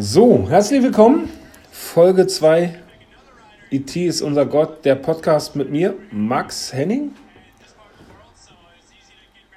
[0.00, 1.28] So, herzlich willkommen.
[1.72, 2.72] Folge 2.
[3.70, 7.10] IT ist unser Gott, der Podcast mit mir, Max Henning.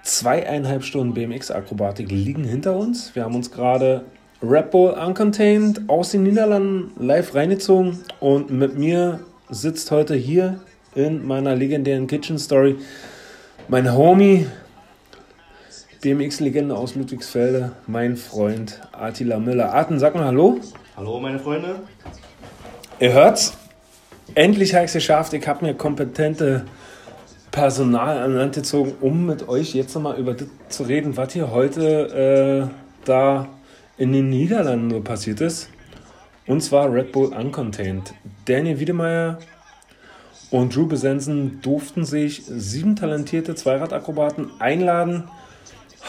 [0.01, 3.13] Zweieinhalb Stunden BMX-Akrobatik liegen hinter uns.
[3.13, 4.03] Wir haben uns gerade
[4.41, 9.19] Red Bull Uncontained aus den Niederlanden live reingezogen und mit mir
[9.51, 10.59] sitzt heute hier
[10.95, 12.77] in meiner legendären Kitchen Story
[13.67, 14.47] mein Homie,
[16.01, 19.71] BMX-Legende aus Ludwigsfelde, mein Freund Attila Müller.
[19.71, 20.59] Arten, sag mal Hallo.
[20.97, 21.75] Hallo, meine Freunde.
[22.99, 23.55] Ihr hört's.
[24.33, 25.33] Endlich habe ich es geschafft.
[25.33, 26.65] Ich habe mir kompetente
[27.51, 31.51] Personal an Land gezogen, um mit euch jetzt nochmal über das zu reden, was hier
[31.51, 33.49] heute äh, da
[33.97, 35.69] in den Niederlanden passiert ist.
[36.47, 38.15] Und zwar Red Bull Uncontained.
[38.45, 39.37] Daniel Wiedemeyer
[40.49, 45.25] und Drew Besensen durften sich sieben talentierte Zweirad-Akrobaten einladen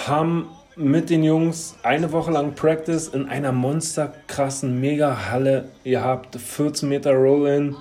[0.06, 5.68] haben mit den Jungs eine Woche lang Practice in einer monsterkrassen Mega-Halle.
[5.84, 7.76] Ihr habt 14 Meter Roll-In.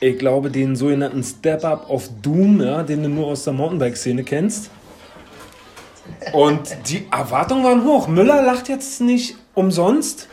[0.00, 4.70] Ich glaube, den sogenannten Step-Up of Doom, ja, den du nur aus der Mountainbike-Szene kennst.
[6.32, 8.08] Und die Erwartungen waren hoch.
[8.08, 10.28] Müller lacht jetzt nicht umsonst.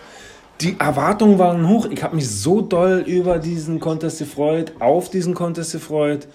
[0.60, 1.88] Die Erwartungen waren hoch.
[1.90, 6.28] Ich habe mich so doll über diesen Contest gefreut, auf diesen Contest gefreut.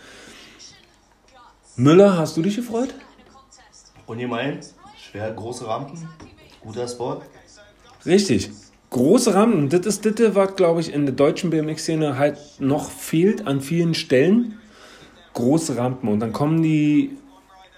[1.77, 2.95] Müller, hast du dich gefreut?
[4.07, 6.09] Und ihr meint, schwer große Rampen,
[6.61, 7.23] guter Sport.
[8.05, 8.51] Richtig.
[8.91, 13.47] Große Rampen, das ist das, was, glaube ich, in der deutschen BMX-Szene halt noch fehlt
[13.47, 14.59] an vielen Stellen.
[15.35, 16.09] Große Rampen.
[16.09, 17.17] Und dann kommen die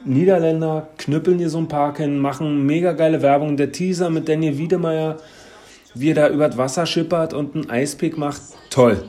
[0.04, 3.56] Niederländer, knüppeln hier so ein paar hin, machen mega geile Werbung.
[3.56, 5.16] Der Teaser mit Daniel Wiedemeyer,
[5.94, 8.42] wie er da über das Wasser schippert und einen Eispick macht.
[8.70, 9.02] Toll.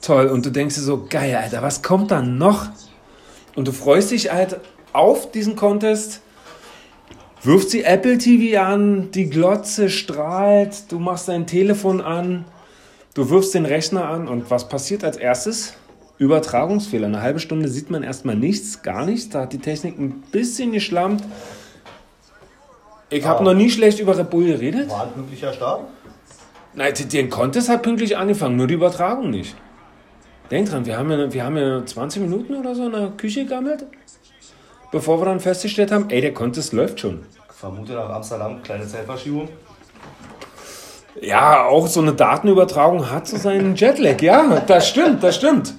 [0.00, 0.26] Toll.
[0.26, 2.66] Und du denkst dir so, geil, Alter, was kommt dann noch?
[3.54, 4.60] Und du freust dich halt
[4.92, 6.20] auf diesen Contest,
[7.42, 12.44] wirft sie Apple TV an, die Glotze strahlt, du machst dein Telefon an,
[13.14, 15.74] du wirfst den Rechner an und was passiert als erstes?
[16.18, 17.08] Übertragungsfehler.
[17.08, 19.30] Eine halbe Stunde sieht man erstmal nichts, gar nichts.
[19.30, 21.24] Da hat die Technik ein bisschen geschlammt.
[23.10, 24.88] Ich habe noch nie schlecht über Red Bull geredet.
[24.88, 25.82] War ein pünktlicher Start?
[26.74, 29.56] Nein, den Contest hat pünktlich angefangen, nur die Übertragung nicht.
[30.50, 33.42] Denk dran, wir haben ja, wir haben ja 20 Minuten oder so in der Küche
[33.42, 33.86] gegammelt
[34.92, 37.24] bevor wir dann festgestellt haben, ey, der Contest läuft schon.
[37.48, 39.48] Vermute nach Amsterdam, kleine Zeitverschiebung.
[41.20, 44.20] Ja, auch so eine Datenübertragung hat so seinen Jetlag.
[44.20, 45.74] Ja, das stimmt, das stimmt.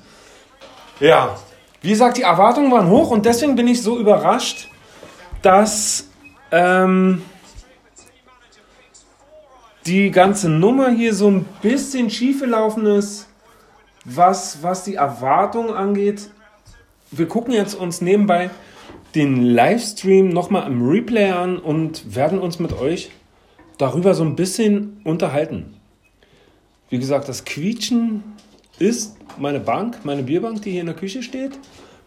[0.99, 1.35] Ja,
[1.81, 4.69] wie gesagt, die Erwartungen waren hoch und deswegen bin ich so überrascht,
[5.41, 6.07] dass
[6.51, 7.21] ähm,
[9.85, 13.27] die ganze Nummer hier so ein bisschen schief gelaufen ist,
[14.05, 16.29] was, was die Erwartungen angeht.
[17.11, 18.49] Wir gucken jetzt uns nebenbei
[19.15, 23.11] den Livestream nochmal im Replay an und werden uns mit euch
[23.77, 25.75] darüber so ein bisschen unterhalten.
[26.89, 28.23] Wie gesagt, das Quietschen
[28.79, 31.51] ist meine Bank, meine Bierbank, die hier in der Küche steht.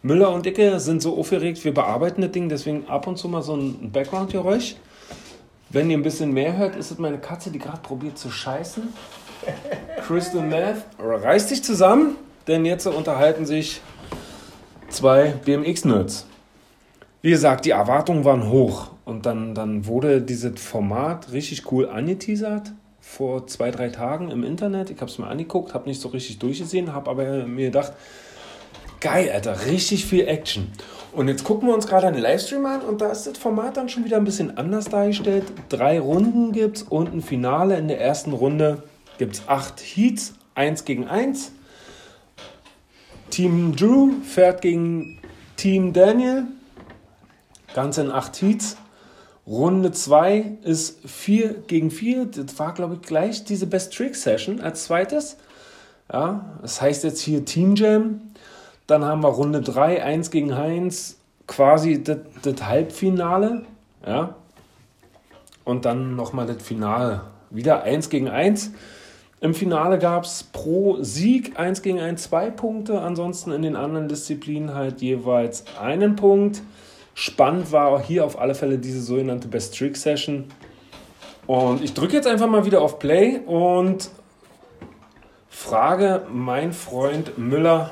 [0.02, 3.42] Müller und Icke sind so aufgeregt, wir bearbeiten das Ding, deswegen ab und zu mal
[3.42, 4.76] so ein Background-Geräusch.
[5.70, 8.84] Wenn ihr ein bisschen mehr hört, ist es meine Katze, die gerade probiert zu scheißen.
[10.06, 13.80] Crystal Meth, reiß dich zusammen, denn jetzt unterhalten sich
[14.88, 16.25] zwei BMX-Nerds
[17.22, 18.91] wie gesagt, die Erwartungen waren hoch.
[19.04, 24.91] Und dann, dann wurde dieses Format richtig cool angeteasert vor zwei, drei Tagen im Internet.
[24.91, 27.93] Ich habe es mir angeguckt, habe nicht so richtig durchgesehen, habe aber mir gedacht,
[29.00, 30.72] geil, Alter, richtig viel Action.
[31.12, 33.88] Und jetzt gucken wir uns gerade einen Livestream an und da ist das Format dann
[33.88, 35.44] schon wieder ein bisschen anders dargestellt.
[35.69, 37.78] Drei Runden gibt es und ein Finale.
[37.78, 38.83] In der ersten Runde
[39.16, 41.53] gibt es acht Heats, eins gegen eins.
[43.31, 45.21] Team Drew fährt gegen
[45.56, 46.44] Team Daniel.
[47.76, 48.78] Ganze in acht Heats.
[49.47, 52.25] Runde 2 ist 4 gegen 4.
[52.25, 55.37] Das war, glaube ich, gleich diese Best Trick Session als zweites.
[56.10, 58.22] Ja, das heißt jetzt hier Team Jam.
[58.86, 63.66] Dann haben wir Runde 3, 1 gegen 1, quasi das, das Halbfinale.
[64.06, 64.36] Ja.
[65.65, 67.21] Und dann nochmal das Finale.
[67.50, 68.71] Wieder 1 gegen 1.
[69.42, 73.03] Im Finale gab es pro Sieg 1 gegen 1 zwei Punkte.
[73.03, 76.62] Ansonsten in den anderen Disziplinen halt jeweils einen Punkt.
[77.18, 80.45] Spannend war hier auf alle Fälle diese sogenannte Best Trick Session.
[81.47, 84.10] Und ich drücke jetzt einfach mal wieder auf Play und
[85.48, 87.91] frage meinen Freund Müller.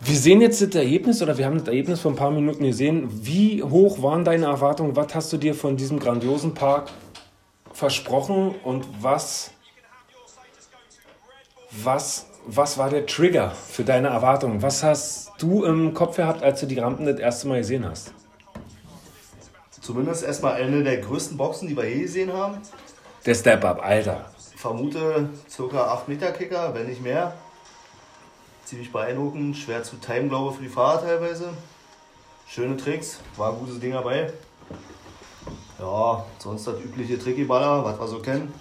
[0.00, 3.08] Wir sehen jetzt das Ergebnis oder wir haben das Ergebnis vor ein paar Minuten gesehen.
[3.24, 4.94] Wie hoch waren deine Erwartungen?
[4.96, 6.90] Was hast du dir von diesem grandiosen Park
[7.72, 9.52] versprochen und was,
[11.70, 14.62] was was war der Trigger für deine Erwartungen?
[14.62, 18.12] Was hast du im Kopf gehabt, als du die Rampen das erste Mal gesehen hast?
[19.80, 22.58] Zumindest erstmal eine der größten Boxen, die wir je gesehen haben.
[23.24, 24.26] Der Step-Up, Alter.
[24.54, 25.92] Ich vermute ca.
[25.92, 27.34] 8 Meter Kicker, wenn nicht mehr.
[28.64, 31.48] Ziemlich beeindruckend, schwer zu timen, glaube ich, für die Fahrer teilweise.
[32.46, 34.32] Schöne Tricks, war ein gutes Ding dabei.
[35.78, 38.52] Ja, sonst das übliche Tricky-Baller, was wir so kennen.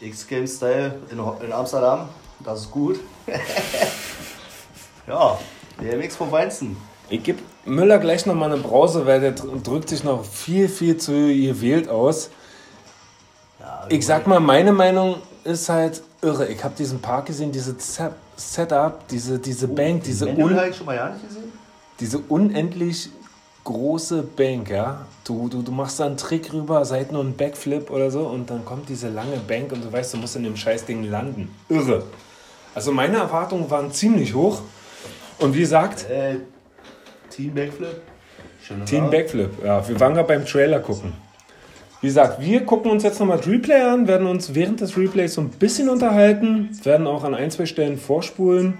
[0.00, 2.08] X-Game-Style in, in Amsterdam,
[2.40, 3.00] das ist gut.
[5.06, 5.38] ja,
[5.78, 6.76] BMX vom Weinsten.
[7.08, 10.96] Ich gebe Müller gleich noch mal eine Brause, weil der drückt sich noch viel, viel
[10.96, 12.30] zu gewählt aus.
[13.60, 16.46] Ja, ich sag mal, meine Meinung ist halt irre.
[16.48, 17.76] Ich habe diesen Park gesehen, diese
[18.36, 20.58] Setup, diese, diese oh, Bank, diese, un
[22.00, 23.10] diese unendlich
[23.64, 25.06] große Bank, ja.
[25.24, 28.50] Du, du, du machst da einen Trick rüber, seid nur ein Backflip oder so und
[28.50, 31.54] dann kommt diese lange Bank und du weißt, du musst in dem Scheißding landen.
[31.68, 32.04] Irre.
[32.74, 34.60] Also meine Erwartungen waren ziemlich hoch.
[35.38, 36.08] Und wie gesagt.
[36.10, 36.36] Äh,
[37.30, 38.02] Team Backflip.
[38.62, 39.86] Schöne Team Backflip, ja.
[39.86, 41.12] Wir waren gerade beim Trailer gucken.
[42.00, 45.34] Wie gesagt, wir gucken uns jetzt nochmal das Replay an, werden uns während des Replays
[45.34, 48.78] so ein bisschen unterhalten, werden auch an ein, zwei Stellen vorspulen.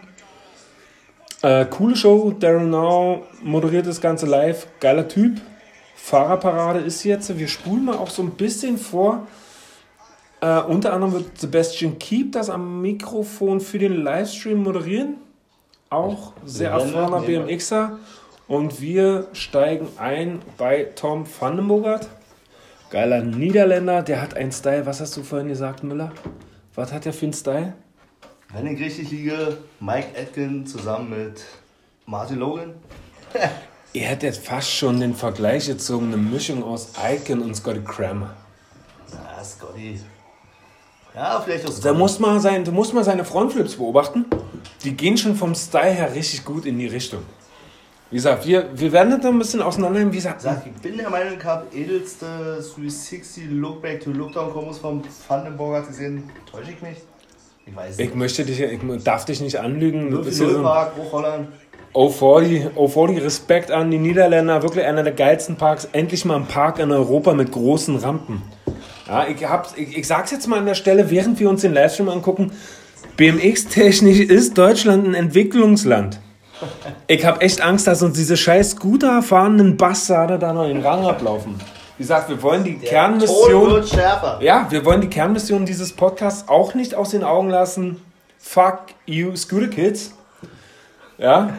[1.44, 5.42] Äh, coole Show, Darren Now moderiert das Ganze live, geiler Typ.
[5.94, 9.26] Fahrerparade ist jetzt, wir spulen mal auch so ein bisschen vor.
[10.40, 15.16] Äh, unter anderem wird Sebastian Keep das am Mikrofon für den Livestream moderieren.
[15.90, 17.98] Auch sehr erfahrener BMXer.
[18.48, 22.08] Und wir steigen ein bei Tom Vandenbogart.
[22.88, 24.86] Geiler Niederländer, der hat einen Style.
[24.86, 26.10] Was hast du vorhin gesagt, Müller?
[26.74, 27.74] Was hat der für einen Style?
[28.54, 31.44] Wenn ich richtig liege, Mike Atkin zusammen mit
[32.06, 32.74] Martin Logan.
[33.92, 38.30] Ihr hättet fast schon den Vergleich gezogen, eine Mischung aus Icon und Scotty Kramer.
[39.12, 39.98] Ja, Scotty.
[41.16, 41.82] Ja, vielleicht auch Scotty.
[41.82, 44.26] Da muss man sein, du musst mal seine Frontflips beobachten.
[44.84, 47.24] Die gehen schon vom Style her richtig gut in die Richtung.
[48.10, 50.12] Wie gesagt, wir, wir werden das ein bisschen auseinandernehmen.
[50.12, 52.26] Wie gesagt, Sag, ich bin der Meinung, ich habe edelste
[52.62, 56.30] 360 Lookback to Lookdown Kombos vom Vandenborger gesehen.
[56.48, 56.98] Täusche ich mich?
[57.66, 58.08] Ich weiß nicht.
[58.08, 60.22] Ich möchte dich, ich darf dich nicht anlügen.
[60.30, 61.48] So Park, Hochholland.
[61.94, 65.88] O40, O40, Respekt an die Niederländer, wirklich einer der geilsten Parks.
[65.92, 68.42] Endlich mal ein Park in Europa mit großen Rampen.
[69.06, 71.72] Ja, ich, hab's, ich, ich sag's jetzt mal an der Stelle, während wir uns den
[71.72, 72.50] Livestream angucken,
[73.16, 76.18] BMX-technisch ist Deutschland ein Entwicklungsland.
[77.06, 80.82] Ich habe echt Angst, dass uns diese scheiß Scooter fahrenden Bastarde da noch in den
[80.82, 81.60] Rang ablaufen.
[81.96, 83.70] Wie gesagt, wir wollen die Der Kernmission.
[83.70, 84.38] wird schärfer.
[84.42, 88.02] Ja, wir wollen die Kernmission dieses Podcasts auch nicht aus den Augen lassen.
[88.38, 90.12] Fuck you, Scooter Kids.
[91.18, 91.50] Ja.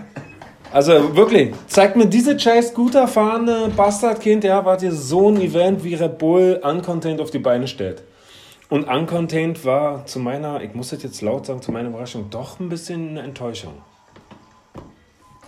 [0.73, 5.83] Also wirklich, zeigt mir diese scheiß Scooter fahrende Bastardkind, ja, was ihr so ein Event
[5.85, 8.03] wie Red Bull uncontained auf die Beine stellt.
[8.67, 12.59] Und uncontained war zu meiner, ich muss das jetzt laut sagen, zu meiner Überraschung doch
[12.59, 13.73] ein bisschen eine Enttäuschung.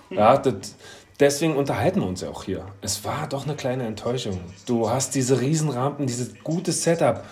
[0.10, 0.75] Ja, das,
[1.19, 2.66] deswegen unterhalten wir uns ja auch hier.
[2.81, 4.40] Es war doch eine kleine Enttäuschung.
[4.66, 7.24] Du hast diese Riesenrampen, dieses gute Setup.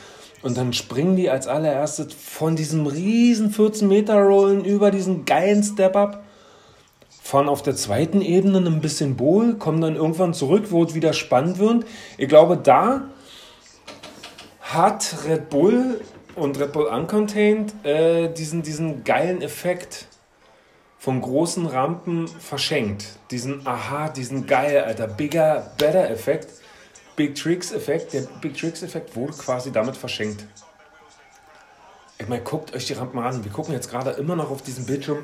[0.42, 5.64] Und dann springen die als allererstes von diesem riesen 14 Meter Rollen über diesen geilen
[5.64, 6.24] Step-Up,
[7.24, 11.14] fahren auf der zweiten Ebene ein bisschen Bowl, kommen dann irgendwann zurück, wo es wieder
[11.14, 11.86] spannend wird.
[12.20, 13.10] Ich glaube, da
[14.62, 16.02] hat Red Bull
[16.36, 20.06] und Red Bull Uncontained äh, diesen, diesen geilen Effekt
[21.06, 23.20] von großen Rampen verschenkt.
[23.30, 26.48] Diesen Aha, diesen geil, Alter, bigger, better Effekt.
[27.16, 30.48] Big Tricks Effekt, der Big Tricks Effekt wurde quasi damit verschenkt.
[32.18, 33.44] Ich meine, guckt euch die Rampen an.
[33.44, 35.24] Wir gucken jetzt gerade immer noch auf diesen Bildschirm.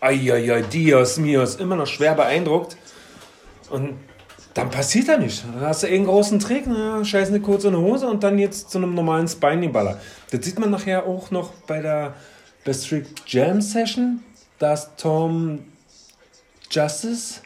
[0.00, 2.76] Eieiei, Dios mios, immer noch schwer beeindruckt.
[3.70, 3.94] Und
[4.54, 5.44] dann passiert da nicht.
[5.44, 8.78] Dann hast du einen großen Trick, na, scheiß eine kurze Hose und dann jetzt zu
[8.78, 10.00] einem normalen Spiny-Baller.
[10.32, 12.14] Das sieht man nachher auch noch bei der
[12.64, 14.24] Best Trick Jam Session
[14.58, 15.60] dass Tom
[16.70, 17.40] Justice,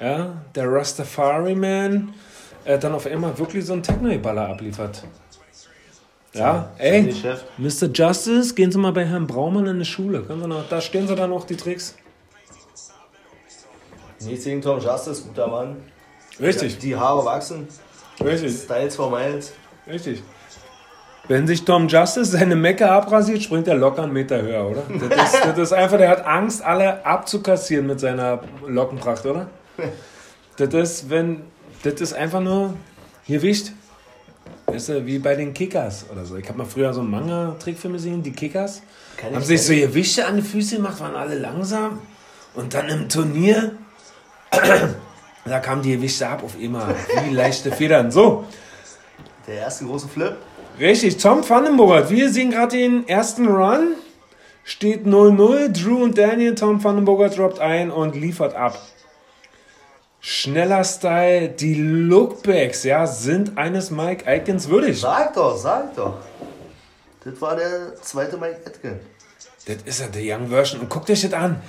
[0.00, 2.14] ja, der Rastafari Man,
[2.64, 5.04] äh, dann auf einmal wirklich so einen Techno-Baller abliefert.
[6.32, 7.14] Ja, ey,
[7.58, 7.86] Mr.
[7.94, 10.20] Justice, gehen Sie mal bei Herrn Braumann in die Schule.
[10.22, 11.94] Noch, da stehen Sie dann auch die Tricks.
[14.20, 15.76] Nichts gegen Tom Justice, guter Mann.
[16.40, 16.78] Richtig.
[16.78, 17.68] Die Haare wachsen.
[18.22, 18.56] Richtig.
[18.56, 19.52] Styles for Miles.
[19.86, 20.22] Richtig.
[21.26, 24.82] Wenn sich Tom Justice seine Mecke abrasiert, springt er locker einen Meter höher, oder?
[25.08, 29.48] Das ist, das ist einfach, der hat Angst, alle abzukassieren mit seiner Lockenpracht, oder?
[30.56, 31.42] Das ist, wenn,
[31.82, 32.74] das ist einfach nur
[33.26, 33.72] Gewicht.
[34.66, 36.36] Das ist wie bei den Kickers oder so.
[36.36, 38.82] Ich habe mal früher so einen Manga-Trickfilm gesehen, die Kickers.
[39.16, 42.00] Kann haben sich so Gewichte an die Füße gemacht, waren alle langsam.
[42.54, 43.72] Und dann im Turnier,
[45.44, 48.10] da kamen die Gewichte ab auf immer, wie leichte Federn.
[48.10, 48.44] So.
[49.46, 50.36] Der erste große Flip.
[50.78, 52.10] Richtig, Tom Vandenborg.
[52.10, 53.94] Wir sehen gerade den ersten Run.
[54.64, 55.68] Steht 0-0.
[55.68, 56.54] Drew und Daniel.
[56.56, 58.76] Tom Vandenborg droppt ein und liefert ab.
[60.20, 64.98] schneller Style, die Lookbacks, ja, sind eines Mike Atkins würdig.
[64.98, 66.14] Sag doch, sag doch.
[67.22, 69.02] Das war der zweite Mike Atkins.
[69.66, 70.80] Das ist ja die Young Version.
[70.80, 71.60] Und guck dich das an.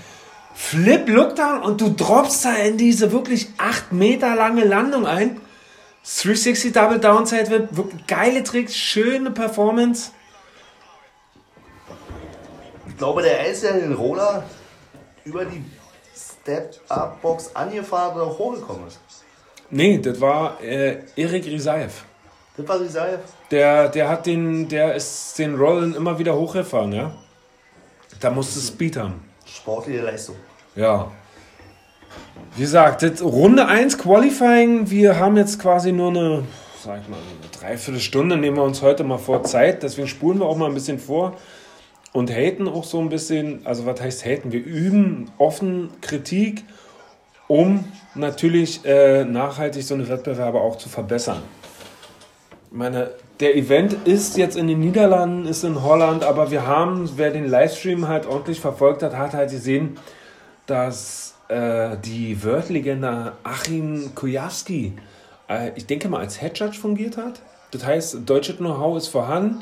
[0.53, 5.41] Flip Lookdown und du droppst da in diese wirklich 8 Meter lange Landung ein.
[6.05, 10.11] 360 Double Downside wird wirklich geile Tricks, schöne Performance.
[12.87, 14.43] Ich glaube, der Einzige, der den Roller
[15.23, 15.65] über die
[16.15, 18.99] Step-Up-Box angefahren oder hochgekommen ist.
[19.71, 22.05] Nee, das war äh, Erik Risaev.
[22.55, 23.19] Das war Risaev?
[23.49, 27.15] Der, der hat den, der ist den Rollen immer wieder hochgefahren, ja.
[28.19, 29.27] Da musste Speed haben.
[29.43, 30.35] Sportliche Leistung.
[30.75, 31.11] Ja.
[32.55, 36.43] Wie gesagt, das Runde 1 Qualifying, wir haben jetzt quasi nur eine,
[36.81, 40.45] sag ich mal, eine Dreiviertelstunde, nehmen wir uns heute mal vor Zeit, deswegen spulen wir
[40.45, 41.35] auch mal ein bisschen vor
[42.13, 44.53] und haten auch so ein bisschen, also was heißt haten?
[44.53, 46.63] Wir üben offen Kritik,
[47.49, 47.83] um
[48.13, 51.41] natürlich äh, nachhaltig so eine Wettbewerbe auch zu verbessern.
[52.71, 57.09] Ich meine, der Event ist jetzt in den Niederlanden, ist in Holland, aber wir haben,
[57.17, 59.97] wer den Livestream halt ordentlich verfolgt hat, hat halt gesehen,
[60.67, 64.93] dass äh, die World-Legende Achim Kujawski,
[65.49, 67.41] äh, ich denke mal, als Head Judge fungiert hat.
[67.71, 69.61] Das heißt, deutsches Know-how ist vorhanden.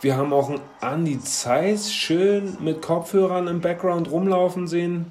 [0.00, 5.10] Wir haben auch einen Andy Zeiss schön mit Kopfhörern im Background rumlaufen sehen,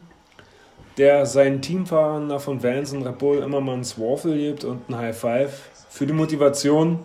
[0.98, 4.98] der seinen Teamfahrern von Vans und Red Bull immer mal einen Swaffle gibt und ein
[4.98, 7.00] High Five für die Motivation.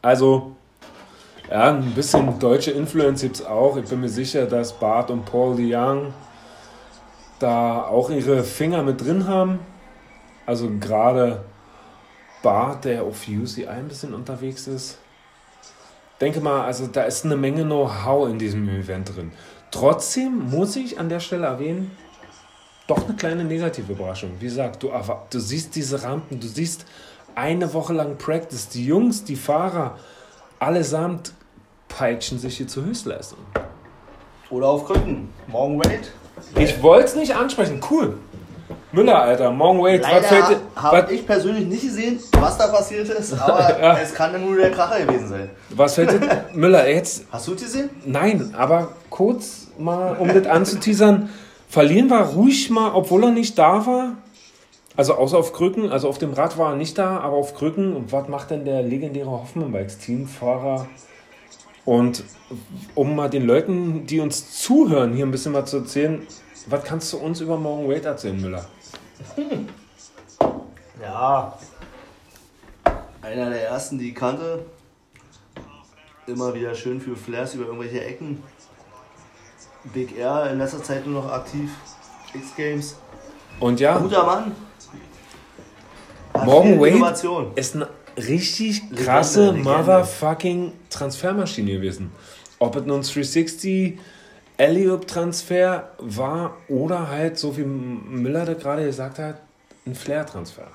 [0.00, 0.52] Also,
[1.50, 3.76] ja, ein bisschen deutsche Influence gibt es auch.
[3.76, 6.12] Ich bin mir sicher, dass Bart und Paul de Young
[7.38, 9.60] da auch ihre Finger mit drin haben.
[10.46, 11.44] Also gerade
[12.42, 14.98] Bart, der auf UCI ein bisschen unterwegs ist.
[16.20, 19.32] Denke mal, also da ist eine Menge Know-how in diesem Event drin.
[19.70, 21.90] Trotzdem muss ich an der Stelle erwähnen,
[22.86, 24.32] doch eine kleine negative Überraschung.
[24.40, 24.90] Wie gesagt, du,
[25.30, 26.86] du siehst diese Rampen, du siehst
[27.34, 28.68] eine Woche lang Practice.
[28.70, 29.98] Die Jungs, die Fahrer,
[30.58, 31.34] allesamt
[31.88, 33.38] peitschen sich hier zur Höchstleistung.
[34.50, 35.28] Oder auf Krücken.
[35.46, 36.10] Morgen Wait.
[36.58, 37.80] Ich wollte es nicht ansprechen.
[37.90, 38.18] Cool.
[38.90, 40.02] Müller, Alter, Morgen Wait.
[40.02, 43.98] Leider habe ich persönlich nicht gesehen, was da passiert ist, aber ja.
[43.98, 45.50] es kann nur der Kracher gewesen sein.
[45.70, 46.44] Was fällt dir?
[46.54, 47.24] Müller, jetzt.
[47.30, 47.90] Hast du es gesehen?
[48.06, 51.28] Nein, aber kurz mal, um das anzuteasern,
[51.68, 54.12] verlieren wir ruhig mal, obwohl er nicht da war.
[54.96, 57.94] Also außer auf Krücken, also auf dem Rad war er nicht da, aber auf Krücken.
[57.94, 60.88] Und was macht denn der legendäre Hoffmann Bikes Teamfahrer?
[61.88, 62.22] Und
[62.94, 66.20] um mal den Leuten, die uns zuhören, hier ein bisschen was zu erzählen,
[66.66, 68.66] was kannst du uns über Morgan Wade erzählen, Müller?
[71.00, 71.56] Ja,
[73.22, 74.66] einer der ersten, die ich kannte.
[76.26, 78.42] Immer wieder schön für Flares über irgendwelche Ecken.
[79.94, 81.70] Big Air in letzter Zeit nur noch aktiv.
[82.34, 82.98] X-Games.
[83.60, 83.96] Und ja.
[83.96, 84.52] Guter Mann.
[86.44, 87.88] Morgan Wade ist eine
[88.18, 92.10] richtig krasse Legende, motherfucking Transfermaschine gewesen.
[92.58, 93.98] Ob es nun 360
[94.56, 99.40] Elliot-Transfer war oder halt, so wie Müller da gerade gesagt hat,
[99.86, 100.66] ein Flair-Transfer.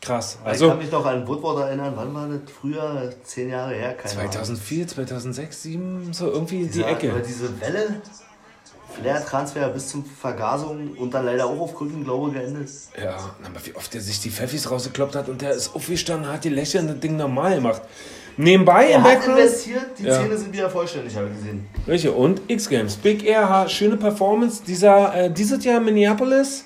[0.00, 0.38] Krass.
[0.44, 2.40] Also, ich kann mich noch an Woodward erinnern, wann war das?
[2.60, 3.94] Früher, zehn Jahre her?
[3.94, 4.88] Keine 2004, Ahnung.
[4.88, 7.12] 2006, 2007, so irgendwie die Ecke.
[7.26, 8.00] Diese Welle,
[9.00, 12.70] Flair-Transfer bis zum Vergasung und dann leider auch auf Krücken, glaube ich, geendet.
[13.02, 16.44] Ja, aber wie oft der sich die Pfeffis rausgekloppt hat und der ist aufgestanden, hat
[16.44, 17.82] die lächelnde Ding normal gemacht.
[18.38, 20.20] Nebenbei er im hat investiert, die ja.
[20.20, 21.66] Zähne sind wieder vollständig, habe ich gesehen.
[21.86, 22.12] Welche?
[22.12, 22.96] Und X-Games.
[22.96, 24.62] Big Air, schöne Performance.
[24.66, 26.64] Dieser, äh, dieses Jahr Minneapolis.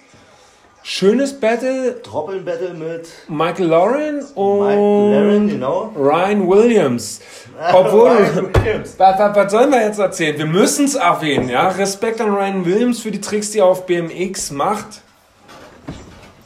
[0.82, 2.00] Schönes Battle.
[2.02, 5.92] Droppeln-Battle mit Michael Lauren und Michael Lauren, genau.
[5.94, 7.20] Ryan Williams.
[7.72, 8.10] Obwohl,
[8.96, 10.38] was, was, sollen wir jetzt erzählen?
[10.38, 11.68] Wir müssen es erwähnen, ja.
[11.68, 15.02] Respekt an Ryan Williams für die Tricks, die er auf BMX macht.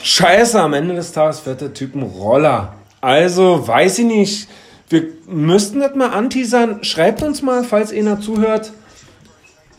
[0.00, 2.74] Scheiße, am Ende des Tages fährt der Typ einen Roller.
[3.00, 4.48] Also, weiß ich nicht.
[4.88, 6.82] Wir müssten das mal anteasern.
[6.82, 8.72] Schreibt uns mal, falls einer zuhört.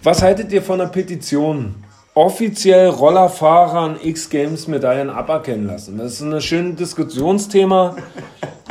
[0.02, 1.85] Was haltet ihr von einer Petition?
[2.15, 5.98] Offiziell Rollerfahrern X-Games Medaillen aberkennen lassen.
[5.98, 7.98] Das ist ein schönes Diskussionsthema.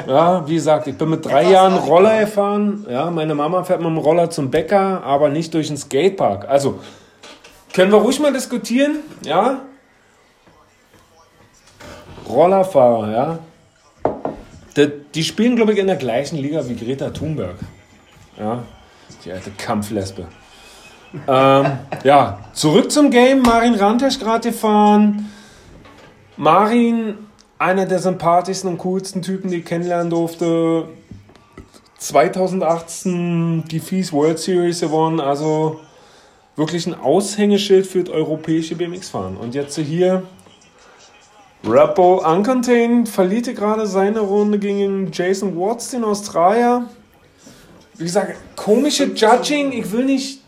[0.06, 2.86] Ja, wie gesagt, ich bin mit drei Jahren Roller gefahren.
[2.90, 6.48] Ja, meine Mama fährt mit dem Roller zum Bäcker, aber nicht durch den Skatepark.
[6.48, 6.80] Also,
[7.72, 9.60] können wir ruhig mal diskutieren, ja?
[12.28, 13.38] Rollerfahrer, ja?
[14.76, 17.56] Die, die spielen, glaube ich, in der gleichen Liga wie Greta Thunberg.
[18.38, 18.62] Ja,
[19.24, 20.26] die alte Kampflesbe
[21.28, 21.66] ähm,
[22.02, 23.42] ja, zurück zum Game.
[23.42, 25.30] Marin Rantesch gerade gefahren.
[26.36, 27.14] Marin,
[27.58, 30.88] einer der sympathischsten und coolsten Typen, die ich kennenlernen durfte.
[31.98, 35.20] 2018 die FIS World Series gewonnen.
[35.20, 35.80] Also
[36.56, 39.36] wirklich ein Aushängeschild für das europäische BMX-Fahren.
[39.36, 40.24] Und jetzt hier
[41.64, 46.84] Rappo Uncontained verlierte gerade seine Runde gegen Jason Watts, den Australier.
[47.96, 49.72] Wie gesagt, komische Judging.
[49.72, 50.43] Ich will nicht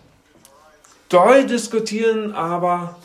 [1.08, 2.96] doll diskutieren, aber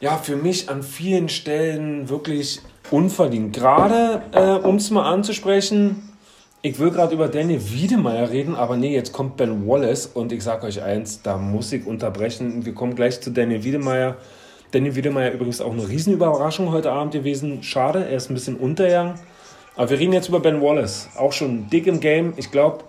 [0.00, 2.60] ja, für mich an vielen Stellen wirklich
[2.90, 3.54] unverdient.
[3.54, 6.12] Gerade, äh, um es mal anzusprechen,
[6.60, 10.44] ich will gerade über Danny Wiedemeyer reden, aber nee, jetzt kommt Ben Wallace und ich
[10.44, 12.64] sage euch eins, da muss ich unterbrechen.
[12.64, 14.16] Wir kommen gleich zu Danny Wiedemeyer.
[14.70, 17.62] Danny Wiedemeyer übrigens auch eine Riesenüberraschung heute Abend gewesen.
[17.62, 19.14] Schade, er ist ein bisschen untergegangen.
[19.76, 21.08] Aber wir reden jetzt über Ben Wallace.
[21.16, 22.32] Auch schon dick im Game.
[22.36, 22.84] Ich glaube,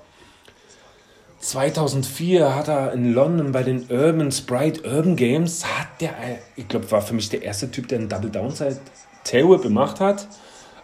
[1.44, 6.14] 2004 hat er in London bei den Urban Sprite Urban Games, hat der,
[6.56, 8.80] ich glaube, war für mich der erste Typ, der einen Double Downside
[9.26, 10.28] Tailwhip gemacht hat.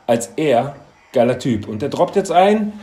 [0.05, 0.75] Als er,
[1.13, 1.67] geiler Typ.
[1.67, 2.73] Und der droppt jetzt ein.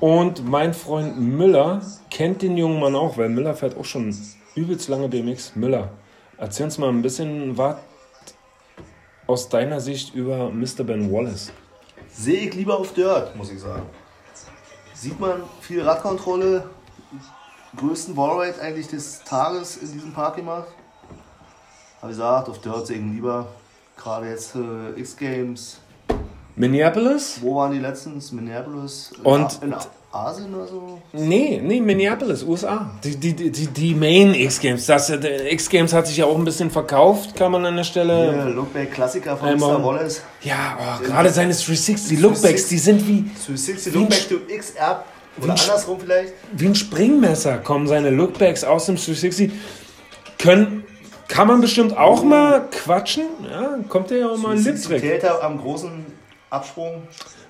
[0.00, 4.16] Und mein Freund Müller kennt den jungen Mann auch, weil Müller fährt auch schon
[4.54, 5.54] übelst lange BMX.
[5.56, 5.90] Müller,
[6.38, 7.76] erzähl uns mal ein bisschen was
[9.26, 10.84] aus deiner Sicht über Mr.
[10.84, 11.52] Ben Wallace.
[12.08, 13.82] Sehe ich lieber auf Dirt, muss ich sagen.
[14.94, 16.64] Sieht man viel Radkontrolle,
[17.76, 20.68] größten Wallride eigentlich des Tages in diesem Park gemacht.
[22.00, 23.46] Habe gesagt, auf Dirt ich lieber.
[23.96, 25.78] Gerade jetzt äh, X-Games.
[26.54, 27.38] Minneapolis?
[27.40, 28.32] Wo waren die letztens?
[28.32, 29.12] Minneapolis?
[29.18, 29.74] In Und- A- in
[30.12, 30.98] Asien oder so?
[31.12, 32.90] Nee, nee, Minneapolis, USA.
[33.04, 34.86] Die, die, die, die- Main X-Games.
[34.86, 38.32] Das, äh, X-Games hat sich ja auch ein bisschen verkauft, kann man an der Stelle.
[38.32, 39.84] Hier, Lookback-Klassiker von Mr.
[39.84, 40.22] Wallace.
[40.40, 45.04] Ja, oh, gerade seine 360 Lookbacks, die sind wie, 360 Wie ein Lookback to XR.
[45.38, 46.32] Oder wie ein Sch- andersrum vielleicht.
[46.52, 49.52] wie ein Springmesser kommen seine Lookbacks aus dem 360.
[50.38, 50.84] Können,
[51.28, 53.24] kann man bestimmt auch mal quatschen.
[53.50, 55.02] Ja, kommt ja auch mal ein 360 Liptrick.
[55.12, 55.90] Täter am großen
[56.50, 57.02] Absprung.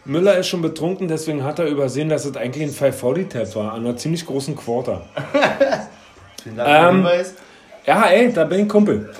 [0.05, 3.81] Müller ist schon betrunken, deswegen hat er übersehen, dass es eigentlich ein 540-Tab war, an
[3.85, 5.02] einer ziemlich großen Quarter.
[6.43, 7.35] Vielen Dank für den Ähm, Hinweis.
[7.87, 9.12] Ja, ey, da bin ich Kumpel.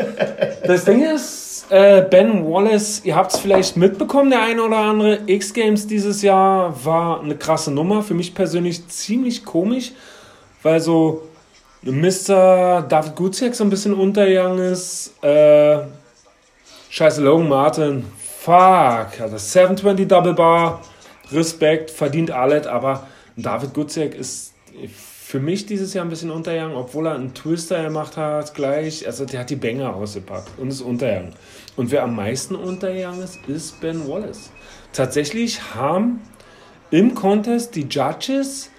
[0.65, 5.21] Das Ding ist, äh, Ben Wallace, ihr habt es vielleicht mitbekommen, der eine oder andere.
[5.27, 8.03] X-Games dieses Jahr war eine krasse Nummer.
[8.03, 9.93] Für mich persönlich ziemlich komisch,
[10.63, 11.23] weil so
[11.83, 12.83] Mr.
[12.89, 15.15] David Guziak so ein bisschen untergegangen ist.
[15.23, 15.79] Äh,
[16.91, 18.05] scheiße, Logan Martin.
[18.41, 19.21] Fuck.
[19.21, 20.83] Also 720 Double Bar.
[21.33, 24.55] Respekt, verdient alles, aber David Guziak ist
[25.37, 29.07] für mich dieses Jahr ein bisschen untergegangen, obwohl er einen Twister gemacht hat, gleich.
[29.07, 31.35] Also der hat die Banger ausgepackt und ist untergegangen.
[31.77, 34.51] Und wer am meisten untergegangen ist, ist Ben Wallace.
[34.95, 36.23] Tatsächlich haben
[36.91, 38.71] im Contest die Judges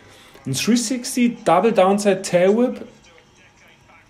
[0.48, 2.82] ein 360 Double Downside Tail Whip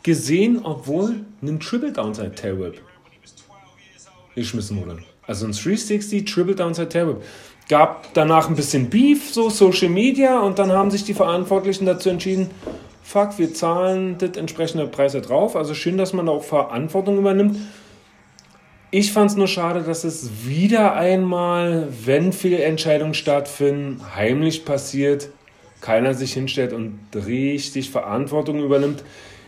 [0.04, 2.82] gesehen, obwohl ein Triple Downside Tail Whip
[4.36, 5.00] geschmissen wurde.
[5.24, 7.24] Also ein 360 Triple Downside Tail Whip.
[7.70, 12.10] Gab danach ein bisschen Beef, so Social Media, und dann haben sich die Verantwortlichen dazu
[12.10, 12.50] entschieden,
[13.04, 15.56] fuck, wir zahlen das entsprechende Preise drauf.
[15.56, 17.58] Also schön, dass man da auch Verantwortung übernimmt.
[18.90, 25.30] Ich fand es nur schade, dass es wieder einmal, wenn Fehlentscheidungen stattfinden, heimlich passiert,
[25.82, 29.04] keiner sich hinstellt und richtig Verantwortung übernimmt.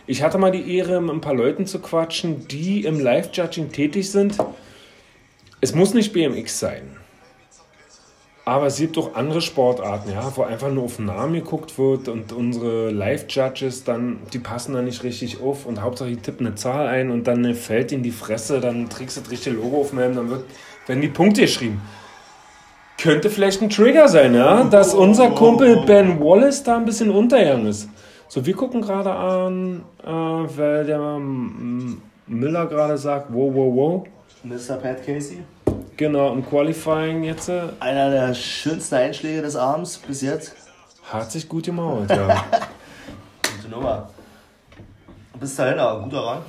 [0.06, 4.10] Ich hatte mal die Ehre, mit ein paar Leuten zu quatschen, die im Live-Judging tätig
[4.10, 4.36] sind.
[5.62, 6.99] Es muss nicht BMX sein.
[8.50, 12.08] Aber es gibt auch andere Sportarten, ja, wo einfach nur auf den Namen geguckt wird
[12.08, 16.56] und unsere Live-Judges dann, die passen da nicht richtig auf und Hauptsache die tippen eine
[16.56, 19.90] Zahl ein und dann fällt in die Fresse, dann trägst du das richtige Logo auf
[19.90, 20.46] dem Helm, dann wird,
[20.88, 21.80] werden die Punkte geschrieben.
[22.98, 27.68] Könnte vielleicht ein Trigger sein, ja, dass unser Kumpel Ben Wallace da ein bisschen untergegangen
[27.68, 27.88] ist.
[28.26, 31.20] So, wir gucken gerade an, äh, weil der
[32.26, 34.06] Miller gerade sagt, wow, wow, wow.
[34.42, 34.74] Mr.
[34.74, 35.38] Pat Casey.
[36.00, 40.54] Genau, im Qualifying jetzt äh, Einer der schönsten Einschläge des Abends bis jetzt.
[41.04, 42.26] hat sich gut gemault, ja.
[43.56, 44.08] Gute Nummer.
[45.38, 46.42] Bis dahin, aber guter Rang.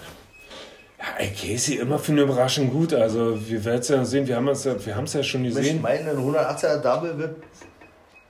[0.98, 2.94] Ja, ey, Casey, immer für eine Überraschung gut.
[2.94, 4.26] Also, wir werden es ja sehen.
[4.26, 5.82] Wir haben es ja, wir ja schon Ich gesehen.
[5.82, 7.44] meine, ein 180er Double Whip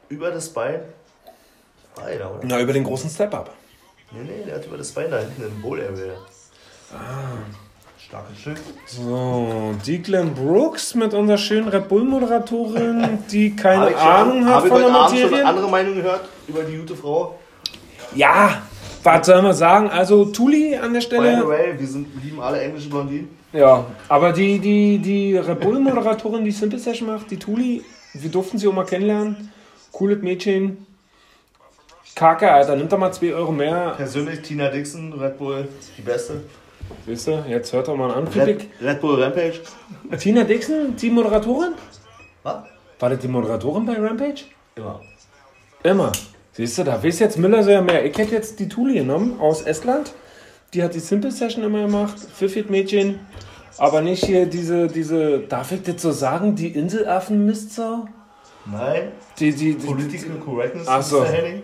[0.09, 0.79] über das Bein.
[2.03, 2.39] Alter, oder?
[2.45, 3.53] Na, über den großen Step-Up.
[4.09, 6.15] Nee, nee, der hat über das Bein da hinten im Bowl Area.
[6.91, 7.37] Ah.
[8.11, 8.57] Starkes Stück.
[8.87, 14.69] So, die Glenn Brooks mit unserer schönen Red Bull-Moderatorin, die keine ich Ahnung hat ich
[14.69, 15.45] von der heute Abend schon Materie.
[15.45, 17.39] andere Meinungen gehört über die gute Frau.
[18.13, 18.63] Ja,
[19.01, 19.89] was soll man sagen?
[19.89, 21.47] Also, Tuli an der By the Stelle.
[21.47, 23.29] way, wir sind, lieben alle englische Blondinen.
[23.53, 27.81] Ja, aber die, die, die Red Bull-Moderatorin, die Simple Session macht, die Tuli,
[28.13, 29.53] wir durften sie auch mal kennenlernen.
[29.93, 30.85] Cooles Mädchen.
[32.13, 33.93] Kacke, Alter, nimmt da mal 2 Euro mehr.
[33.95, 36.41] Persönlich Tina Dixon, Red Bull, die beste.
[37.05, 38.27] Siehst du, jetzt hört doch mal an.
[38.27, 38.67] Red.
[38.81, 39.61] Red Bull Rampage.
[40.17, 41.73] Tina Dixon, die Moderatorin?
[42.43, 42.63] Was?
[42.99, 44.43] War das die Moderatorin bei Rampage?
[44.75, 45.01] Immer.
[45.83, 46.11] Immer.
[46.53, 48.05] Siehst du, da weiß jetzt Müller so ja mehr.
[48.05, 50.13] Ich hätte jetzt die Tuli genommen aus Estland.
[50.73, 52.17] Die hat die Simple Session immer gemacht.
[52.19, 53.19] Pfiffit Mädchen.
[53.77, 58.05] aber nicht hier diese, diese, darf ich das so sagen, die Inselaffen-Mistsau?
[58.65, 59.11] Nein.
[59.39, 61.25] Die, die, die, Political Correctness Ach so.
[61.25, 61.63] Henning.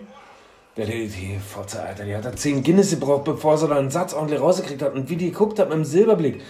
[0.86, 4.14] Die, die Fotze, Alter, die hat da 10 Guinness gebraucht, bevor sie da einen Satz
[4.14, 4.94] ordentlich rausgekriegt hat.
[4.94, 6.40] Und wie die geguckt hat mit dem Silberblick.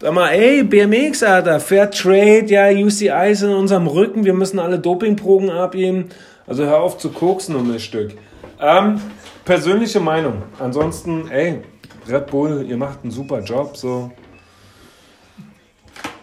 [0.00, 4.58] Sag mal, ey, BMX, Alter, Fair Trade, ja, UCI ist in unserem Rücken, wir müssen
[4.58, 6.10] alle Dopingproben abgeben.
[6.46, 8.12] Also hör auf zu koksen um das Stück.
[8.60, 9.00] Ähm,
[9.44, 10.42] persönliche Meinung.
[10.58, 11.62] Ansonsten, ey,
[12.08, 14.10] Red Bull, ihr macht einen super Job, so.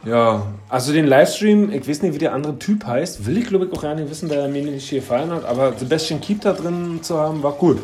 [0.06, 3.66] Ja, also den Livestream, ich weiß nicht, wie der andere Typ heißt, will ich glaube
[3.66, 6.54] ich auch gar nicht wissen, da er mir nicht gefallen hat, aber Sebastian Keep da
[6.54, 7.80] drin zu haben, war cool.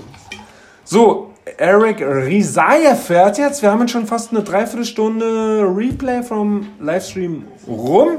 [0.84, 3.64] So, Eric Rizaya fährt jetzt.
[3.64, 8.18] Wir haben jetzt schon fast eine Dreiviertelstunde Replay vom Livestream rum.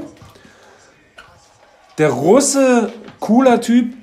[1.97, 3.93] Der Russe, cooler Typ.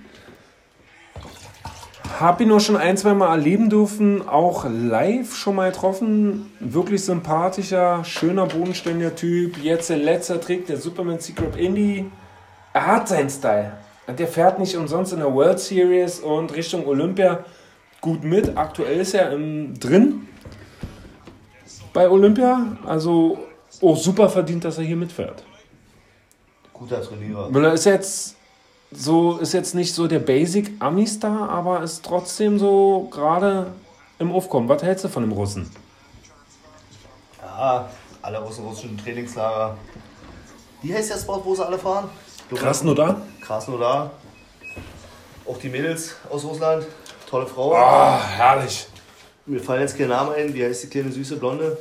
[2.21, 6.53] Hab ihn auch schon ein, zwei Mal erleben dürfen, auch live schon mal getroffen.
[6.61, 9.57] Wirklich sympathischer, schöner, bodenständiger Typ.
[9.57, 12.11] Jetzt der letzte Trick, der Superman Secret Indie.
[12.75, 13.73] Er hat seinen Style.
[14.07, 17.43] Der fährt nicht umsonst in der World Series und Richtung Olympia
[18.03, 18.55] gut mit.
[18.55, 20.29] Aktuell ist er im, drin
[21.95, 22.77] bei Olympia.
[22.85, 23.39] Also
[23.81, 25.43] auch super verdient, dass er hier mitfährt.
[26.75, 27.49] Guter Trainierer.
[27.49, 28.37] Müller ist jetzt
[28.93, 33.73] so ist jetzt nicht so der Basic Ami-Star, aber ist trotzdem so gerade
[34.19, 34.69] im Aufkommen.
[34.69, 35.71] Was hältst du von dem Russen?
[37.41, 37.89] Ja,
[38.23, 39.77] alle russen russischen Trainingslager.
[40.83, 42.09] Wie heißt der Sport, wo sie alle fahren?
[42.55, 43.23] Krasnodar?
[43.41, 44.11] Krasnodar.
[45.47, 46.87] Auch die Mädels aus Russland.
[47.29, 47.75] Tolle Frau.
[47.75, 48.87] Ah, herrlich.
[49.47, 50.55] Mir fallen jetzt keine Namen ein.
[50.55, 51.79] Wie heißt die kleine süße Blonde?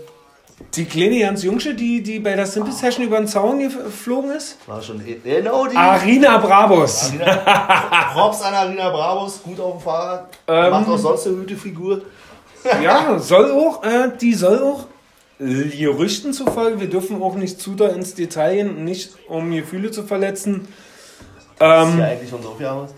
[0.75, 4.57] Die kleine Jans Jungsche, die, die bei der Simple Session über den Zaun geflogen ist?
[4.67, 5.01] War schon.
[5.23, 5.75] Genau die.
[5.77, 7.11] Arina Bravos.
[7.11, 9.41] Arina, Props an Arina Bravos.
[9.41, 10.27] Gut auf dem Fahrrad.
[10.47, 10.69] Ähm.
[10.71, 12.01] Macht auch sonst eine gute Figur.
[12.83, 14.83] Ja, soll auch, äh, die soll auch
[15.39, 20.03] Gerüchten zufolge, wir dürfen auch nicht zu da ins Detail gehen, nicht um Gefühle zu
[20.03, 20.67] verletzen.
[21.57, 22.89] Das ist Ähm, ja eigentlich unser Aufgabe.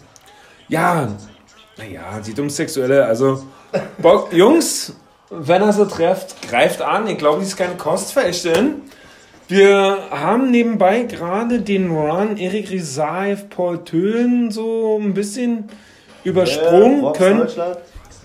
[0.67, 1.09] ja,
[1.77, 3.43] naja, die dumm Sexuelle, also
[3.99, 4.95] Bock, Jungs,
[5.31, 7.07] wenn er so trefft, greift an.
[7.07, 8.81] Ich glaube, die ist keine Kostverächterin.
[9.47, 15.69] Wir haben nebenbei gerade den Run Erik Risaev, Paul Tölen so ein bisschen
[16.23, 17.47] übersprungen Props können.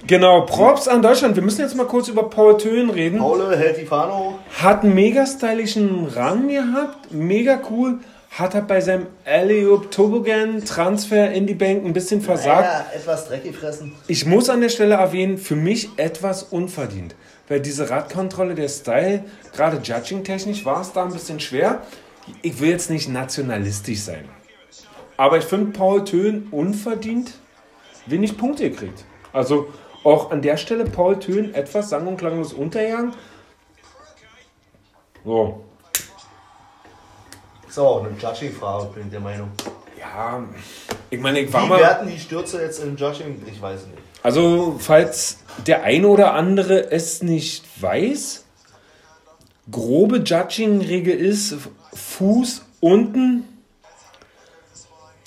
[0.06, 1.34] Genau, Props an Deutschland.
[1.34, 3.18] Wir müssen jetzt mal kurz über Paul Tölen reden.
[3.18, 4.34] Paule hält die Fahne hoch.
[4.62, 7.98] Hat einen mega stylischen Run gehabt, mega cool.
[8.36, 12.64] Hat halt bei seinem Eliop Tobogan Transfer in die Bank ein bisschen versagt.
[12.64, 13.94] Ja, etwas Dreck gefressen.
[14.08, 17.14] Ich muss an der Stelle erwähnen, für mich etwas unverdient.
[17.48, 21.80] Weil diese Radkontrolle, der Style, gerade judging-technisch war es da ein bisschen schwer.
[22.42, 24.28] Ich will jetzt nicht nationalistisch sein.
[25.16, 27.32] Aber ich finde Paul Tönen unverdient
[28.04, 29.04] wenig Punkte gekriegt.
[29.32, 29.68] Also
[30.04, 33.14] auch an der Stelle Paul Tönen etwas sang- und klanglos untergegangen.
[35.24, 35.64] So,
[37.76, 39.50] Ist auch eine Judging-Frage, bin ich der Meinung.
[40.00, 40.42] ja,
[41.10, 41.78] ich meine, ich war Wie mal...
[41.78, 43.42] werten die Stürze jetzt im Judging?
[43.52, 43.98] Ich weiß nicht.
[44.22, 48.46] Also, falls der eine oder andere es nicht weiß,
[49.70, 51.54] grobe Judging-Regel ist
[51.92, 53.44] Fuß unten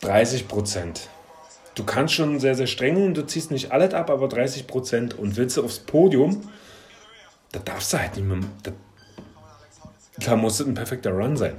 [0.02, 1.08] 30 Prozent.
[1.76, 5.20] Du kannst schon sehr, sehr streng sein, du ziehst nicht alles ab, aber 30 Prozent.
[5.20, 6.50] Und willst du aufs Podium,
[7.52, 8.40] da darfst du halt nicht mehr.
[8.64, 8.72] Da,
[10.26, 11.56] da muss es ein perfekter Run sein.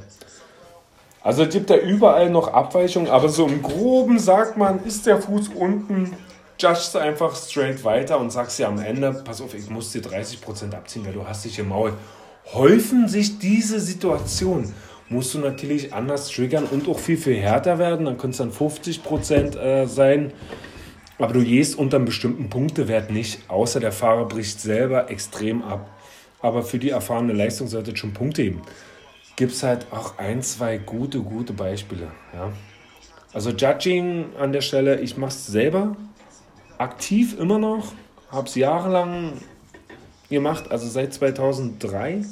[1.22, 5.20] Also es gibt da überall noch Abweichungen, aber so im Groben sagt man, ist der
[5.20, 6.16] Fuß unten,
[6.58, 10.72] judgst einfach straight weiter und sagst dir am Ende, pass auf, ich muss dir 30%
[10.74, 11.92] abziehen, weil du hast dich im Maul.
[12.54, 14.74] Häufen sich diese Situationen,
[15.10, 18.50] musst du natürlich anders triggern und auch viel, viel härter werden, dann können es dann
[18.50, 20.32] 50% äh, sein,
[21.18, 25.90] aber du gehst unter einem bestimmten Punktewert nicht, außer der Fahrer bricht selber extrem ab.
[26.40, 28.62] Aber für die erfahrene Leistung sollte es schon Punkte geben
[29.40, 32.08] gibt es halt auch ein, zwei gute, gute Beispiele.
[32.34, 32.52] Ja.
[33.32, 35.96] Also Judging an der Stelle, ich mache es selber
[36.76, 37.94] aktiv immer noch,
[38.30, 39.32] habe es jahrelang
[40.28, 42.22] gemacht, also seit 2003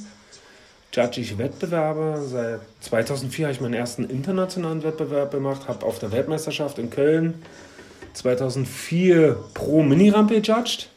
[0.93, 6.13] judge ich Wettbewerbe, seit 2004 habe ich meinen ersten internationalen Wettbewerb gemacht, habe auf der
[6.13, 7.43] Weltmeisterschaft in Köln
[8.13, 10.91] 2004 pro Mini-Rampe gejudged,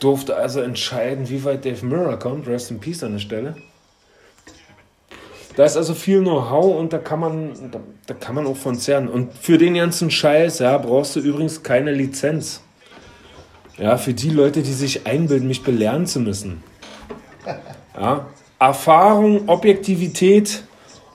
[0.00, 3.54] durfte also entscheiden, wie weit Dave Mirror kommt, rest in peace an der Stelle.
[5.56, 8.76] Da ist also viel Know-how und da kann man, da, da kann man auch von
[8.76, 9.08] zehren.
[9.08, 12.62] Und für den ganzen Scheiß, ja, brauchst du übrigens keine Lizenz.
[13.76, 16.62] Ja, für die Leute, die sich einbilden, mich belehren zu müssen.
[17.98, 18.26] Ja,
[18.58, 20.62] Erfahrung, Objektivität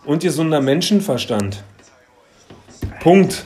[0.06, 1.63] und gesunder Menschenverstand.
[3.02, 3.45] Punkt.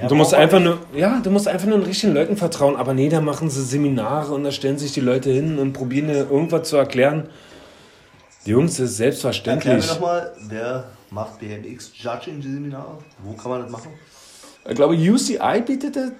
[0.00, 2.76] Ja, du musst einfach nur, ja, du musst einfach nur den richtigen Leuten vertrauen.
[2.76, 6.08] Aber nee, da machen sie Seminare und da stellen sich die Leute hin und probieren
[6.08, 7.28] dir irgendwas zu erklären.
[8.48, 9.86] Jungs, das ist Erklär selbstverständlich.
[9.86, 12.96] mir nochmal, wer macht BMX Judging Seminare?
[13.22, 13.92] Wo kann man das machen?
[14.66, 16.12] Ich glaube, UCI bietet das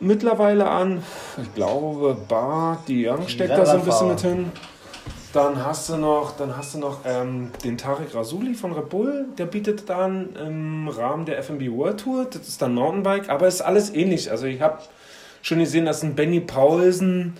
[0.00, 1.02] mittlerweile an.
[1.42, 4.52] Ich glaube, Bar, die Young steckt da so ein bisschen mit hin.
[5.34, 9.26] Dann hast du noch, dann hast du noch ähm, den Tarek Rasuli von Red Bull,
[9.36, 13.60] der bietet dann im Rahmen der FMB World Tour, das ist dann Mountainbike, aber ist
[13.60, 14.30] alles ähnlich.
[14.30, 14.78] Also ich habe
[15.42, 17.34] schon gesehen, dass ein Benny Paulsen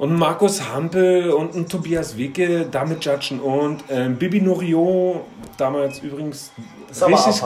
[0.00, 5.20] und Markus Hampel und ein Tobias Wicke damit judgen und ähm, Bibi Noriot,
[5.58, 6.52] damals übrigens
[6.88, 7.42] Das richtig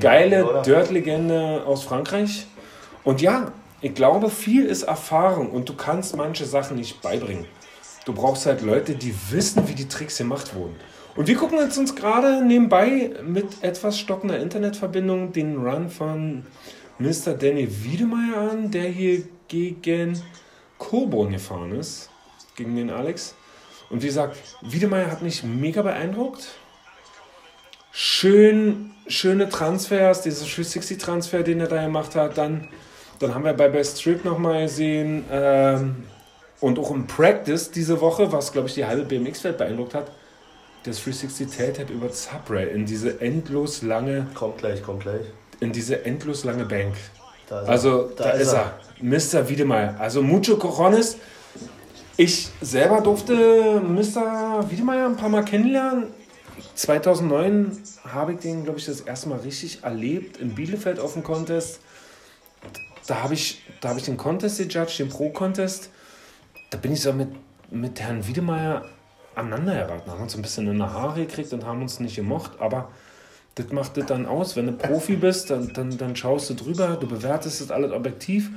[0.00, 0.62] geile oder?
[0.62, 2.46] Dirt-Legende aus Frankreich.
[3.04, 7.44] Und ja, ich glaube, viel ist Erfahrung und du kannst manche Sachen nicht beibringen.
[8.06, 10.76] Du brauchst halt Leute, die wissen, wie die Tricks gemacht wurden.
[11.16, 16.46] Und wir gucken jetzt uns gerade nebenbei mit etwas stockender Internetverbindung den Run von
[16.98, 17.34] Mr.
[17.38, 20.22] Danny Wiedemeyer an, der hier gegen
[20.80, 22.10] Coburn gefahren ist,
[22.56, 23.36] gegen den Alex.
[23.90, 26.48] Und wie gesagt, Wiedemeyer hat mich mega beeindruckt.
[27.92, 32.38] Schön, schöne Transfers, dieser 360-Transfer, den er da gemacht hat.
[32.38, 32.68] Dann,
[33.18, 36.04] dann haben wir bei Best Trip nochmal gesehen ähm,
[36.60, 40.10] und auch im Practice diese Woche, was glaube ich die halbe BMX-Welt beeindruckt hat,
[40.84, 45.26] das 360 Tailtap über Subray in diese endlos lange, Kommt gleich, kommt gleich.
[45.60, 46.94] in diese endlos lange Bank.
[47.50, 48.78] Da Also, da, ist er.
[49.00, 49.48] Mr.
[49.48, 49.96] Wiedemeyer.
[49.98, 51.16] Also, mucho cojones.
[52.16, 54.70] Ich selber durfte Mr.
[54.70, 56.08] Wiedemeyer ein paar Mal kennenlernen.
[56.74, 61.24] 2009 habe ich den, glaube ich, das erste Mal richtig erlebt in Bielefeld auf dem
[61.24, 61.80] Contest.
[63.06, 65.90] Da habe ich, da habe ich den Contest gejudged, den Pro-Contest.
[66.70, 67.28] Da bin ich so mit,
[67.70, 68.84] mit Herrn Wiedemeyer
[69.34, 70.10] aneinander geraten.
[70.10, 72.52] Haben uns ein bisschen in die Haare gekriegt und haben uns nicht gemocht.
[72.60, 72.90] Aber
[73.62, 74.56] das macht das dann aus.
[74.56, 78.50] Wenn du Profi bist, dann, dann, dann schaust du drüber, du bewertest das alles objektiv.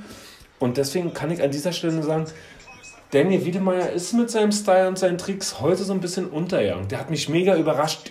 [0.58, 2.26] Und deswegen kann ich an dieser Stelle nur sagen,
[3.10, 6.88] Daniel Wiedemeyer ist mit seinem Style und seinen Tricks heute so ein bisschen untergegangen.
[6.88, 8.10] Der hat mich mega überrascht.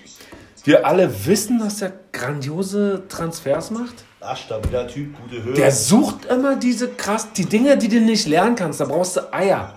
[0.64, 4.06] Wir alle wissen, dass er grandiose Transfers macht.
[4.22, 5.54] Ach, stabiler Typ, gute Höhe.
[5.54, 8.80] Der sucht immer diese krass, die Dinge, die du nicht lernen kannst.
[8.80, 9.74] Da brauchst du Eier.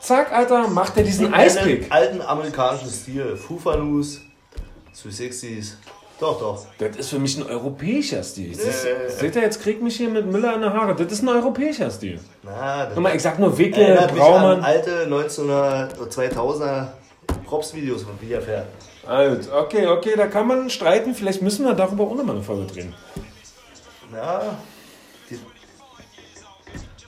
[0.00, 1.86] Zack, Alter, macht er diesen Eispick.
[1.90, 3.36] alten amerikanischen Stil.
[3.36, 4.20] Fufanus,
[4.96, 5.74] 360s.
[6.22, 6.66] Doch, doch.
[6.78, 8.52] Das ist für mich ein europäischer Stil.
[8.52, 10.94] Das ist, seht ihr, jetzt kriegt mich hier mit Müller in der Haare.
[10.94, 12.20] Das ist ein europäischer Stil.
[12.44, 14.60] Na, das mal, ich sag nur Wicke, erinnert mich an Braumann.
[14.62, 16.86] alte 1900 oder 2000er
[17.44, 18.68] Props-Videos von Wiederfährt.
[19.04, 19.50] Alt.
[19.52, 21.12] Okay, okay, da kann man streiten.
[21.12, 22.94] Vielleicht müssen wir darüber auch nochmal eine Folge drehen.
[24.14, 24.42] Ja,
[25.28, 25.40] die,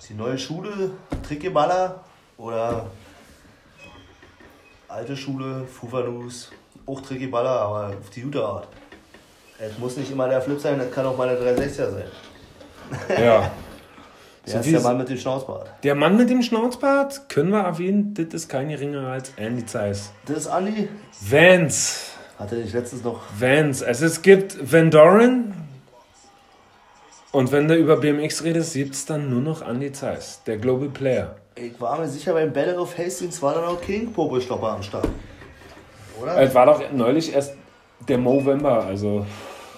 [0.09, 0.91] die neue Schule,
[1.29, 2.03] Trickeballer
[2.37, 2.87] oder
[4.89, 6.51] alte Schule, Fufanus,
[6.85, 8.67] auch Trickeballer, aber auf die gute Art.
[9.59, 12.05] Es muss nicht immer der Flip sein, das kann auch mal der 360er sein.
[13.23, 13.51] Ja.
[14.47, 15.71] Der So ist der Mann mit dem Schnauzbart.
[15.83, 20.13] Der Mann mit dem Schnauzbart, können wir erwähnen, das ist kein geringerer als Andy Zeiss.
[20.27, 20.87] Das ist Andi.
[21.19, 22.11] Vance.
[22.39, 23.23] Hatte ich letztens noch.
[23.39, 23.87] Vance.
[23.87, 25.55] Also es gibt Van Doren.
[27.33, 30.89] Und wenn du über BMX redest, gibt es dann nur noch Andy Zeiss, der Global
[30.89, 31.37] Player.
[31.55, 35.09] Ich war mir sicher, beim Battle of Hastings war da noch King Popelstopper am Start.
[36.21, 36.39] Oder?
[36.43, 37.55] Es war doch neulich erst
[38.09, 39.25] der Movember, also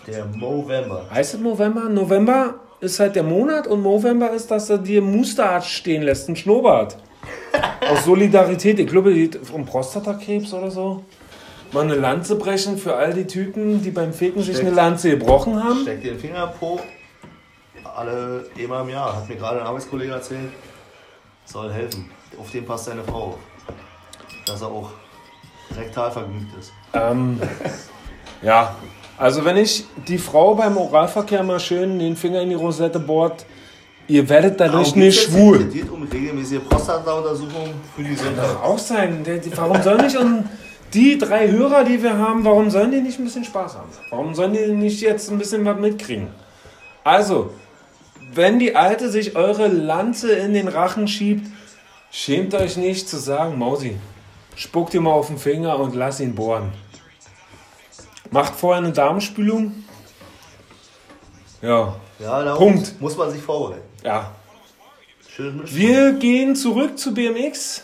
[0.07, 1.05] Der Movember.
[1.11, 1.89] Heißt es November?
[1.89, 6.37] November ist halt der Monat und November ist, dass er dir Mustache stehen lässt, ein
[6.37, 6.97] Schnurrbart.
[7.91, 11.05] Aus Solidarität, ich glaube, die- um Prostatakrebs oder so.
[11.73, 15.63] Mal eine Lanze brechen für all die Typen, die beim Feken sich eine Lanze gebrochen
[15.63, 15.81] haben.
[15.83, 16.79] Steck dir den Finger po.
[17.97, 19.17] Alle einmal im Jahr.
[19.17, 20.51] Hat mir gerade ein Arbeitskollege erzählt.
[21.45, 22.09] Soll helfen.
[22.39, 23.37] Auf den passt seine Frau.
[24.47, 24.91] Dass er auch
[25.77, 26.73] rektal vergnügt ist.
[26.93, 27.41] Ähm,
[28.43, 28.75] ja,
[29.19, 33.47] also wenn ich die Frau beim Oralverkehr mal schön den Finger in die Rosette bohrt,
[34.09, 35.63] ihr werdet dadurch Darum nicht schwul.
[35.63, 38.47] Es geht um regelmäßige Prostata-Untersuchung für die Gesundheit.
[38.47, 39.25] Kann auch sein.
[39.55, 40.45] Warum sollen nicht und
[40.93, 43.89] die drei Hörer, die wir haben, warum sollen die nicht ein bisschen Spaß haben?
[44.11, 46.29] Warum sollen die nicht jetzt ein bisschen was mitkriegen?
[47.03, 47.51] Also,
[48.35, 51.47] wenn die Alte sich eure Lanze in den Rachen schiebt,
[52.11, 53.97] schämt euch nicht zu sagen, Mausi,
[54.57, 56.73] spuckt ihr mal auf den Finger und lass ihn bohren.
[58.37, 59.73] Macht vorher eine Darmspülung.
[61.63, 63.01] Ja, Ja, da Punkt.
[63.01, 63.83] muss man sich vorbereiten.
[64.05, 64.33] ja.
[65.67, 67.83] Wir gehen zurück zu BMX.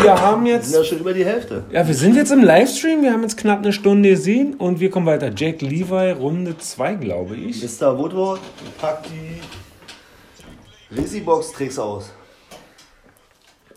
[0.00, 1.62] Wir haben Wir jetzt sind ja schon über die Hälfte.
[1.70, 3.02] Ja, wir sind jetzt im Livestream.
[3.02, 5.30] Wir haben jetzt knapp eine Stunde gesehen und wir kommen weiter.
[5.36, 7.62] Jack Levi, Runde 2, glaube ich.
[7.62, 7.98] Mr.
[7.98, 8.40] Woodward
[8.80, 9.40] packt die
[10.96, 12.10] Risi-Box-Tricks aus.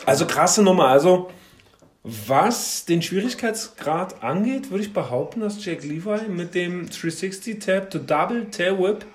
[0.06, 0.88] Also krasse Nummer.
[0.88, 1.30] Also,
[2.10, 8.00] was den Schwierigkeitsgrad angeht, würde ich behaupten, dass Jack Levi mit dem 360 Tab to
[8.00, 9.06] Double Tail Whip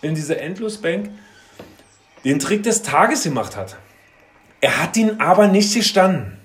[0.00, 1.10] in dieser Endlosbank
[2.24, 3.76] den Trick des Tages gemacht hat.
[4.60, 6.38] Er hat ihn aber nicht gestanden.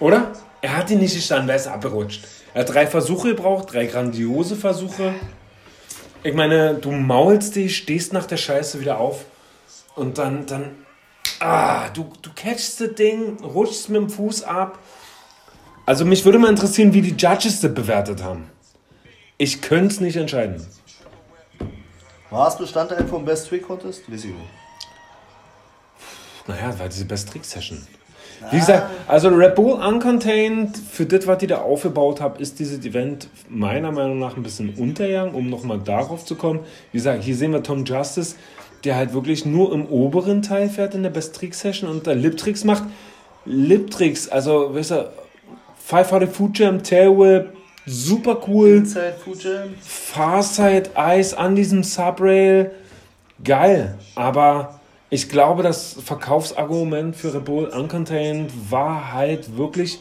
[0.00, 0.32] Oder?
[0.60, 2.26] Er hat ihn nicht gestanden, er ist abgerutscht.
[2.52, 5.14] Er hat drei Versuche gebraucht, drei grandiose Versuche.
[6.22, 9.24] Ich meine, du maulst dich, stehst nach der Scheiße wieder auf
[9.94, 10.76] und dann, dann,
[11.42, 14.78] ah, du, du catchst das Ding, rutschst mit dem Fuß ab.
[15.84, 18.48] Also mich würde mal interessieren, wie die Judges das bewertet haben.
[19.36, 20.64] Ich könnte es nicht entscheiden.
[22.30, 24.10] War es Bestandteil vom Best Trick Contest?
[24.10, 24.50] Weiß ich nicht.
[26.46, 27.86] Naja, war diese Best Trick Session.
[28.50, 32.84] Wie gesagt, also Red Bull Uncontained, für das, was die da aufgebaut haben, ist dieses
[32.84, 36.60] Event meiner Meinung nach ein bisschen untergegangen, um nochmal darauf zu kommen.
[36.90, 38.34] Wie gesagt, hier sehen wir Tom Justice,
[38.84, 42.12] der halt wirklich nur im oberen Teil fährt in der Best Trick Session und da
[42.12, 42.84] Lip Tricks macht.
[43.44, 45.10] Lip Tricks, also, weißt du,
[45.78, 47.52] Five Out Food Jam, Tail Whip,
[47.86, 48.76] super cool.
[48.76, 49.74] Inside Food Jam.
[49.80, 52.70] Farside Eis an diesem Subrail,
[53.42, 53.98] geil.
[54.14, 59.98] Aber ich glaube, das Verkaufsargument für Red Bull Uncontained war halt wirklich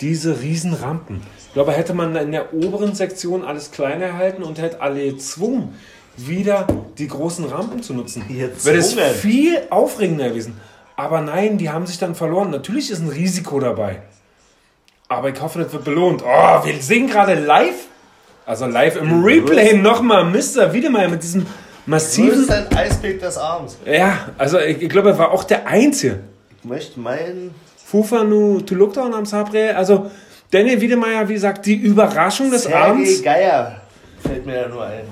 [0.00, 1.22] diese riesen Rampen.
[1.46, 5.74] Ich glaube, hätte man in der oberen Sektion alles kleiner erhalten und hätte alle gezwungen,
[6.28, 6.66] wieder
[6.98, 9.14] die großen Rampen zu nutzen, Jetzt wäre es Moment.
[9.16, 10.60] viel aufregender gewesen.
[10.96, 12.50] Aber nein, die haben sich dann verloren.
[12.50, 14.02] Natürlich ist ein Risiko dabei.
[15.08, 16.22] Aber ich hoffe, das wird belohnt.
[16.22, 17.86] Oh, wir sehen gerade live,
[18.46, 20.72] also live im Replay nochmal Mr.
[20.72, 21.46] Wiedemeyer mit diesem
[21.86, 22.38] massiven.
[22.46, 23.76] bist ein Eispick des Abends.
[23.84, 26.20] Ja, also ich, ich glaube, er war auch der Einzige.
[26.62, 27.54] Ich möchte meinen.
[27.84, 29.74] Fufa nu Tulukton am Sabre.
[29.74, 30.10] Also
[30.50, 33.22] Daniel Wiedemeyer, wie gesagt, die Überraschung des Sergei Abends.
[33.22, 33.80] Geier
[34.22, 35.04] fällt mir ja nur ein.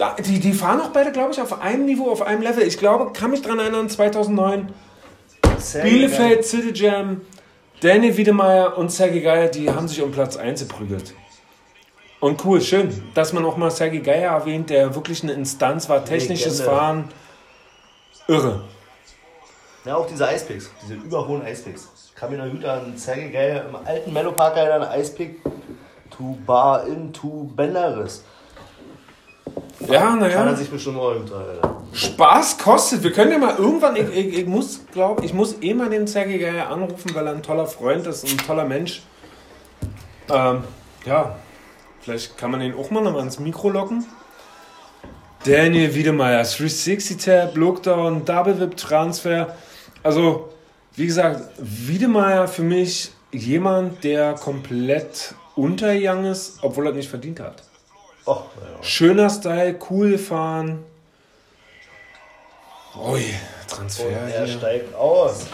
[0.00, 2.66] Da, die, die fahren auch beide, glaube ich, auf einem Niveau, auf einem Level.
[2.66, 4.72] Ich glaube, kann mich dran erinnern, 2009,
[5.58, 7.20] Sergei Bielefeld, City Jam,
[7.82, 11.12] Daniel Wiedemeyer und Sergei Geier, die haben sich um Platz 1 geprügelt.
[12.18, 16.02] Und cool, schön, dass man auch mal Sergei Geier erwähnt, der wirklich eine Instanz war,
[16.02, 16.64] technisches Legende.
[16.64, 17.04] Fahren.
[18.26, 18.64] Irre.
[19.84, 21.90] Ja, auch diese Eispicks, diese überhohen Eispicks.
[22.18, 25.42] Gut an Sergei Geier im alten Mellow Park einen Eispick
[26.08, 28.24] to Bar in to Benderis.
[29.88, 30.56] Ja, Kann er naja.
[30.56, 31.76] sich bestimmt erinnern.
[31.92, 33.02] Spaß kostet.
[33.02, 36.06] Wir können ja mal irgendwann, ich, ich, ich muss, glaube ich, muss eh mal den
[36.06, 39.02] Sergei Geier anrufen, weil er ein toller Freund ist, ein toller Mensch.
[40.30, 40.62] Ähm,
[41.04, 41.36] ja,
[42.00, 44.04] vielleicht kann man den auch mal nochmal ins Mikro locken.
[45.44, 49.56] Daniel Wiedemeyer, 360 Tab, Lookdown, Double Whip Transfer.
[50.02, 50.50] Also,
[50.96, 57.62] wie gesagt, Wiedemeyer für mich jemand, der komplett untergegangen ist, obwohl er nicht verdient hat.
[58.30, 58.82] Oh, ja.
[58.84, 60.84] Schöner Style, cool gefahren.
[62.96, 63.24] Ui,
[63.66, 64.58] Transfer Und er hier.
[64.58, 65.46] steigt aus.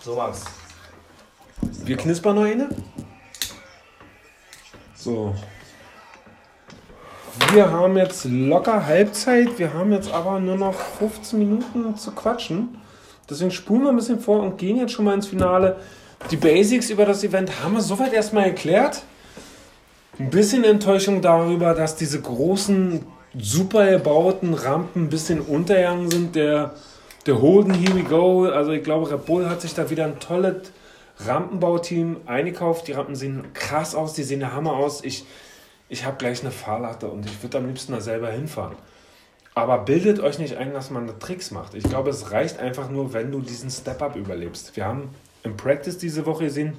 [0.00, 0.44] So, Max.
[1.60, 2.68] Wir knispern noch eine.
[4.94, 5.34] So.
[7.52, 9.58] Wir haben jetzt locker Halbzeit.
[9.58, 12.78] Wir haben jetzt aber nur noch 15 Minuten zu quatschen.
[13.28, 15.80] Deswegen spulen wir ein bisschen vor und gehen jetzt schon mal ins Finale.
[16.30, 19.02] Die Basics über das Event haben wir soweit erstmal erklärt.
[20.16, 23.04] Ein bisschen Enttäuschung darüber, dass diese großen,
[23.36, 26.36] super gebauten Rampen ein bisschen untergegangen sind.
[26.36, 26.74] Der,
[27.26, 30.20] der Holden Here We Go, also ich glaube, Red Bull hat sich da wieder ein
[30.20, 30.70] tolles
[31.18, 32.86] Rampenbauteam eingekauft.
[32.86, 35.02] Die Rampen sehen krass aus, die sehen der Hammer aus.
[35.02, 35.24] Ich,
[35.88, 38.76] ich habe gleich eine Fahrlatte und ich würde am liebsten da selber hinfahren.
[39.56, 41.74] Aber bildet euch nicht ein, dass man Tricks macht.
[41.74, 44.76] Ich glaube, es reicht einfach nur, wenn du diesen Step-Up überlebst.
[44.76, 45.10] Wir haben
[45.42, 46.74] im Practice diese Woche gesehen,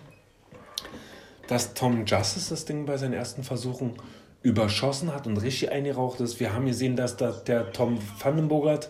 [1.47, 3.93] dass Tom Justice das Ding bei seinen ersten Versuchen
[4.41, 6.39] überschossen hat und richtig eingeraucht ist.
[6.39, 8.89] Wir haben gesehen, dass da der Tom Vandenbogart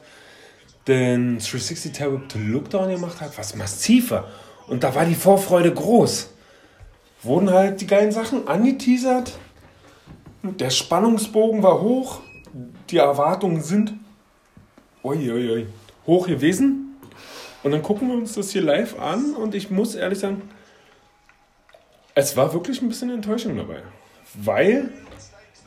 [0.87, 4.27] den 360 Terrible to Lookdown gemacht hat, was massiv war.
[4.67, 6.29] Und da war die Vorfreude groß.
[7.23, 9.37] Wurden halt die geilen Sachen angeteasert.
[10.43, 12.19] Der Spannungsbogen war hoch.
[12.89, 13.93] Die Erwartungen sind
[15.03, 15.67] ui, ui, ui,
[16.05, 16.97] hoch gewesen.
[17.63, 20.41] Und dann gucken wir uns das hier live an und ich muss ehrlich sagen,
[22.15, 23.83] es war wirklich ein bisschen Enttäuschung dabei.
[24.33, 24.89] Weil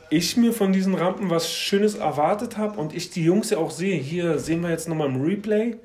[0.09, 3.71] ich mir von diesen Rampen was Schönes erwartet habe und ich die Jungs ja auch
[3.71, 3.95] sehe.
[3.95, 5.77] Hier sehen wir jetzt nochmal im Replay.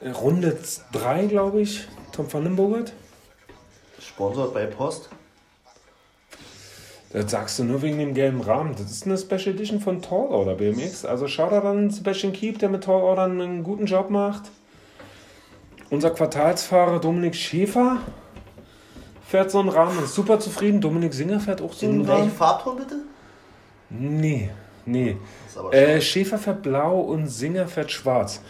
[0.00, 0.58] Äh, Runde
[0.92, 1.86] 3, glaube ich.
[2.10, 2.92] Tom van den Bogart.
[4.00, 5.08] Sponsort bei Post.
[7.12, 8.72] Das sagst du nur wegen dem gelben Rahmen.
[8.72, 11.04] Das ist eine Special Edition von Tall Order BMX.
[11.04, 14.50] Also schaut da an Sebastian Keep, der mit Tall Order einen guten Job macht.
[15.90, 17.98] Unser Quartalsfahrer Dominik Schäfer
[19.32, 20.82] fährt so einen Rahmen, ist super zufrieden.
[20.82, 22.32] Dominik Singer fährt auch so einen In welchem Rahmen.
[22.32, 22.96] Farbton bitte?
[23.88, 24.50] Nee,
[24.84, 25.16] nee.
[25.70, 28.42] Äh, Schäfer fährt blau und Singer fährt schwarz.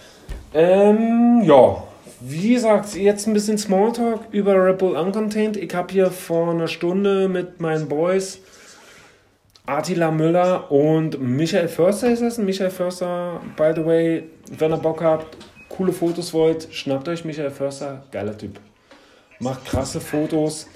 [0.52, 1.84] Ähm, ja.
[2.20, 5.56] Wie gesagt, jetzt ein bisschen Smalltalk über Red Bull Uncontained.
[5.56, 8.40] Ich habe hier vor einer Stunde mit meinen Boys
[9.64, 12.44] Attila Müller und Michael Förster gesessen.
[12.44, 14.24] Michael Förster, by the way,
[14.58, 15.36] wenn ihr Bock habt,
[15.68, 18.58] coole Fotos wollt, schnappt euch Michael Förster, geiler Typ.
[19.42, 20.68] Macht krasse Fotos,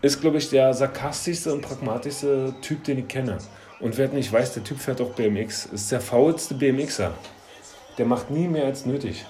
[0.00, 3.38] ist, glaube ich, der sarkastischste und pragmatischste Typ, den ich kenne.
[3.80, 5.66] Und wer nicht weiß, der Typ fährt auch BMX.
[5.66, 7.12] Ist der faulste BMXer.
[7.98, 9.26] Der macht nie mehr als nötig.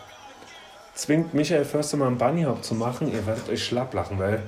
[0.95, 4.43] Zwingt Michael Förster mal einen Bunnyhop zu machen, ihr werdet euch schlapp lachen, weil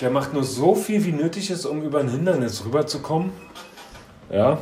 [0.00, 3.32] der macht nur so viel, wie nötig ist, um über ein Hindernis rüberzukommen.
[4.30, 4.58] Ja.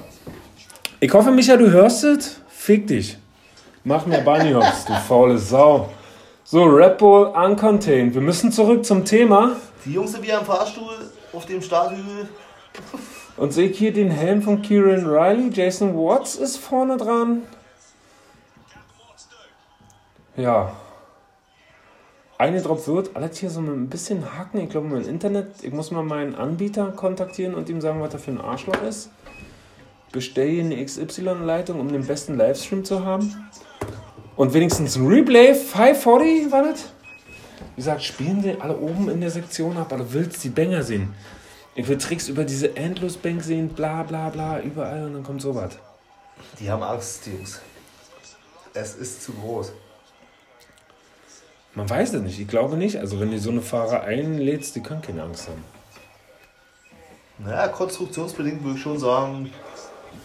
[1.00, 2.36] Ich hoffe, Michael, du hörst es.
[2.48, 3.16] Fick dich.
[3.82, 5.88] Mach mir Bunnyhops, du faule Sau.
[6.52, 8.12] So, Red Bull Uncontained.
[8.12, 9.54] Wir müssen zurück zum Thema.
[9.84, 12.28] Die Jungs sind wie am Fahrstuhl auf dem Starthügel.
[13.36, 15.50] Und sehe ich hier den Helm von Kieran Riley.
[15.50, 17.44] Jason Watts ist vorne dran.
[20.36, 20.72] Ja.
[22.36, 24.58] Eine drauf wird, alles hier so ein bisschen hacken.
[24.62, 28.18] Ich glaube, mein Internet, ich muss mal meinen Anbieter kontaktieren und ihm sagen, was er
[28.18, 29.10] für ein Arschloch ist.
[30.10, 33.48] Bestell hier eine XY-Leitung, um den besten Livestream zu haben.
[34.40, 36.84] Und wenigstens ein Replay 540 war das?
[37.74, 40.82] Wie gesagt, spielen sie alle oben in der Sektion ab, aber du willst die Banger
[40.82, 41.12] sehen.
[41.74, 45.76] Ich will Tricks über diese Endlosbank sehen, bla bla bla, überall und dann kommt sowas.
[46.58, 47.60] Die haben Angst, die Jungs.
[48.72, 49.74] Es ist zu groß.
[51.74, 52.96] Man weiß es nicht, ich glaube nicht.
[52.96, 55.62] Also wenn du so eine Fahrer einlädst, die können keine Angst haben.
[57.36, 59.52] Naja, konstruktionsbedingt würde ich schon sagen,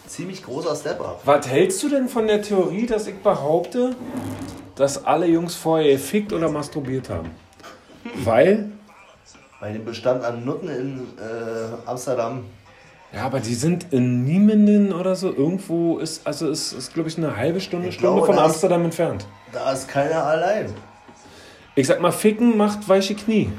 [0.06, 1.20] ziemlich großer Step-Up.
[1.24, 3.94] Was hältst du denn von der Theorie, dass ich behaupte,
[4.74, 7.30] dass alle Jungs vorher gefickt oder masturbiert haben?
[8.24, 8.70] Weil,
[9.60, 12.44] Bei dem Bestand an Nutten in äh, Amsterdam,
[13.12, 15.32] ja, aber die sind in Niemenden oder so.
[15.32, 18.84] Irgendwo ist, also ist, ist glaube ich, eine halbe Stunde, Ich Stunde glaube, von Amsterdam
[18.84, 19.26] entfernt.
[19.52, 20.72] da ist keiner allein.
[21.76, 23.50] Ich sag mal, ficken macht weiche Knie.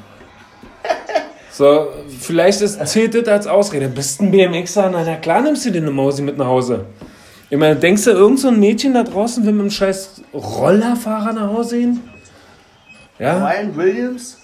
[1.58, 1.88] So,
[2.20, 3.89] vielleicht ist, zählt das als Ausrede.
[3.89, 4.91] Bist ein BMXer?
[4.91, 6.86] Na, na klar nimmst du dir eine Mausi mit nach Hause.
[7.49, 11.34] Ich meine, denkst du, irgend so ein Mädchen da draußen will mit einem scheiß Rollerfahrer
[11.34, 12.10] nach Hause gehen?
[13.18, 13.43] Ja?
[13.43, 14.38] Ryan Williams.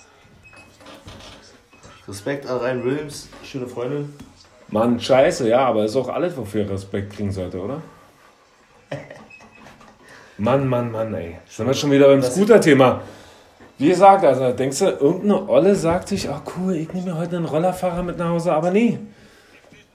[2.07, 4.11] Respekt an Ryan Williams, schöne Freundin.
[4.69, 7.83] Mann, scheiße, ja, aber ist auch alles, wofür er Respekt kriegen sollte, oder?
[10.39, 11.37] Mann, Mann, Mann, ey.
[11.47, 13.03] Sind wir schon wieder beim Scooter-Thema.
[13.77, 17.37] Wie gesagt, also denkst du, irgendeine Olle sagt sich, ach cool, ich nehme mir heute
[17.37, 18.99] einen Rollerfahrer mit nach Hause, aber nee.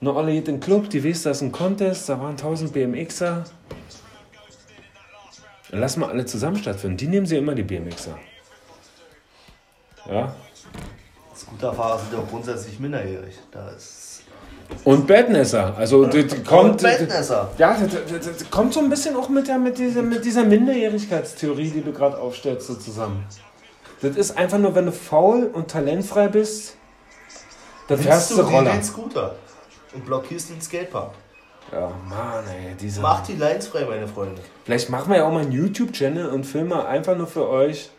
[0.01, 2.71] Eine Olle geht in den Club, die weiß, da ist ein Contest, da waren 1000
[2.73, 3.43] BMXer.
[5.71, 6.97] Lass mal alle zusammen stattfinden.
[6.97, 8.17] Die nehmen sie immer, die BMXer.
[10.09, 10.33] Ja.
[11.35, 13.35] Scooterfahrer sind ja grundsätzlich minderjährig.
[13.51, 14.23] Da ist.
[14.83, 15.75] Und Badnesser.
[15.77, 16.81] Also, die kommt.
[16.81, 17.49] Bettnässer.
[17.57, 20.43] Ja, das, das, das kommt so ein bisschen auch mit, der, mit, dieser, mit dieser
[20.43, 23.25] Minderjährigkeitstheorie, die du gerade aufstellst, so zusammen.
[24.01, 26.75] Das ist einfach nur, wenn du faul und talentfrei bist,
[27.87, 28.71] dann fährst du Willst Roller.
[28.71, 29.35] den Scooter
[29.93, 31.11] und blockierst den Skatepark.
[31.71, 33.01] Ja, Mann, ey, diese.
[33.01, 34.41] Mach die Lines frei, meine Freunde.
[34.65, 37.89] Vielleicht machen wir ja auch mal einen YouTube-Channel und filmen einfach nur für euch,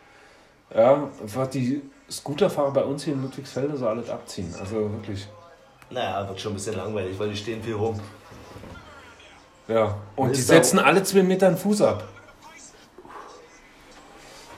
[0.75, 4.53] ja, was die Scooterfahrer bei uns hier in Ludwigsfelde so alles abziehen.
[4.59, 5.27] Also wirklich.
[5.89, 7.99] Naja, wird schon ein bisschen langweilig, weil die stehen viel rum.
[9.67, 9.95] Ja.
[10.15, 12.03] Und die Ist da- setzen alle zwei Meter einen Fuß ab.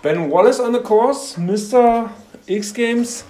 [0.03, 2.09] Ben Wallace on the course, Mr.
[2.45, 3.23] X Games.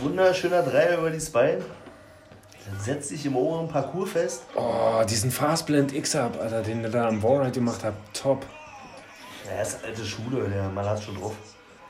[0.00, 1.58] Wunderschöner Dreier über die Spine.
[1.58, 4.44] Dann setzt sich im oberen Parcours fest.
[4.56, 7.98] Oh, diesen Fastblend X-Up, Alter, den ihr da am Wallride gemacht habt.
[8.16, 8.46] Top.
[9.46, 11.34] Ja, ist alte Schule, der Mann hat schon drauf.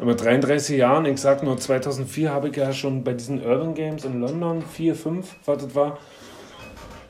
[0.00, 4.04] Mit 33 Jahren, ich sag nur 2004 habe ich ja schon bei diesen Urban Games
[4.04, 5.98] in London, 4, 5, was das war,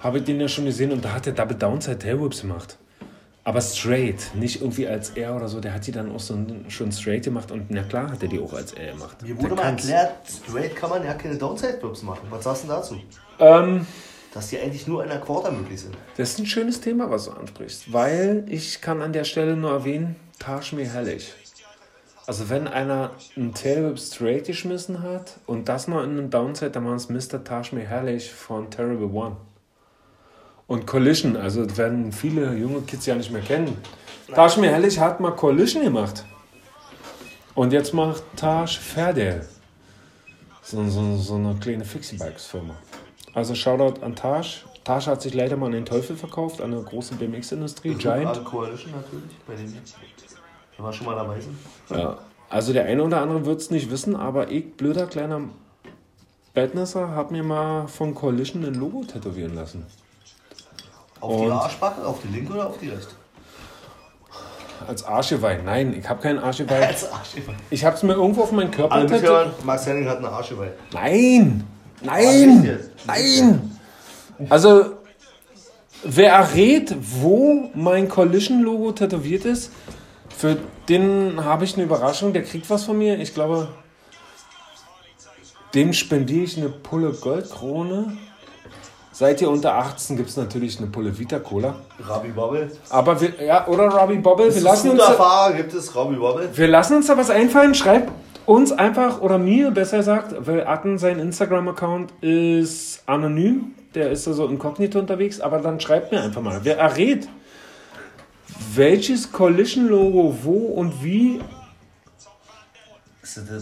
[0.01, 2.77] habe ich den ja schon gesehen und da hat der Double Downside Tailwhips gemacht.
[3.45, 6.37] Aber straight, nicht irgendwie als er oder so, der hat die dann auch so
[6.69, 9.23] schon straight gemacht und na klar hat er die auch als er gemacht.
[9.23, 9.89] Mir wurde Der mal kann's.
[9.89, 12.27] erklärt, straight kann man ja keine Downside-Whips machen.
[12.31, 12.97] Was sagst du denn dazu?
[13.39, 13.87] Ähm,
[14.35, 15.97] Dass die eigentlich nur in der Quarter möglich sind.
[16.19, 19.71] Das ist ein schönes Thema, was du ansprichst, weil ich kann an der Stelle nur
[19.71, 21.33] erwähnen, Taj Herrlich.
[22.27, 26.85] Also wenn einer einen Tailwhip straight geschmissen hat und das noch in einem Downside, dann
[26.85, 27.43] war es Mr.
[27.43, 29.37] Taj Herrlich von Terrible One.
[30.69, 33.77] Und Collision, also das werden viele junge Kids ja nicht mehr kennen.
[34.33, 36.25] Taj Herrlich hat mal Collision gemacht.
[37.55, 39.45] Und jetzt macht Taj Ferdel.
[40.63, 42.75] So, so, so eine kleine Fixie-Bikes-Firma.
[43.33, 44.65] Also Shoutout an Taj.
[44.85, 48.37] Taj hat sich leider mal an den Teufel verkauft, an eine große BMX-Industrie, Giant.
[48.37, 49.73] An Coalition natürlich, bei dem
[50.77, 51.57] wenn wir schon mal dabei sind.
[51.91, 52.19] Ja.
[52.51, 55.41] Also der eine oder andere wird es nicht wissen, aber ich, blöder kleiner
[56.55, 59.87] Badnesser, hab mir mal von Coalition ein Logo tätowieren lassen.
[61.21, 63.15] Auf die Und- Arschbacke, auf die linke oder auf die rechte?
[64.87, 65.59] Als Arscheweih.
[65.65, 66.87] Nein, ich habe keinen Arscheweih.
[66.87, 67.55] Als Arschgeweih.
[67.71, 69.23] Ich habe es mir irgendwo auf meinen Körper Alle tätowiert.
[69.23, 70.71] mithören, Max Henning hat eine Arschgeweih.
[70.93, 71.65] Nein!
[72.01, 72.79] Nein!
[73.07, 73.79] Nein!
[74.49, 74.85] Also,
[76.05, 79.73] wer errät, wo mein Collision-Logo tätowiert ist,
[80.29, 80.57] für
[80.89, 82.33] den habe ich eine Überraschung.
[82.33, 83.19] Der kriegt was von mir.
[83.19, 83.69] Ich glaube,
[85.75, 88.17] Dem spendiere ich eine Pulle Goldkrone.
[89.19, 91.75] Seid ihr unter 18, gibt es natürlich eine Pulle Vita Cola.
[92.07, 92.71] Rabbi Bobble.
[92.89, 96.49] Aber wir, ja, oder Robbie Bobble, wir lassen, uns, Fahrer gibt es Rabbi Bobble.
[96.55, 97.75] wir lassen uns da was einfallen.
[97.75, 98.13] Schreibt
[98.47, 103.75] uns einfach, oder mir besser gesagt, weil Atten, sein Instagram-Account ist anonym.
[103.97, 105.41] Der ist also inkognito unterwegs.
[105.41, 106.61] Aber dann schreibt mir einfach mal.
[106.63, 107.29] Wer errät,
[108.73, 111.58] welches Collision-Logo wo und wie das das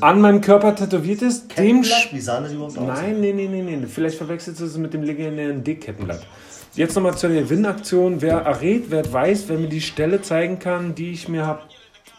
[0.01, 1.83] an meinem Körper tätowiert ist, dem?
[1.83, 2.87] Wie sah das überhaupt aus?
[2.87, 3.87] Nein, nee, nee, nee, nee.
[3.87, 6.27] Vielleicht verwechselst du es mit dem legendären Dickkettenblatt.
[6.75, 8.21] Jetzt nochmal zur Gewinnaktion.
[8.21, 11.61] Wer errät, wer weiß, wer mir die Stelle zeigen kann, die ich mir habe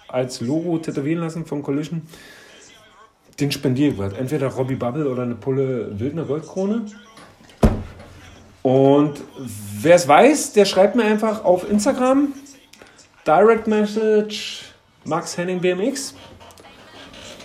[0.07, 2.01] als Logo tätowieren lassen von Collision,
[3.39, 4.17] den spendiere ich.
[4.17, 6.85] Entweder Robbie Bubble oder eine Pulle Wildner Goldkrone.
[8.63, 9.21] Und
[9.81, 12.33] wer es weiß, der schreibt mir einfach auf Instagram
[13.25, 14.73] Direct Message
[15.05, 16.15] Max Henning BMX.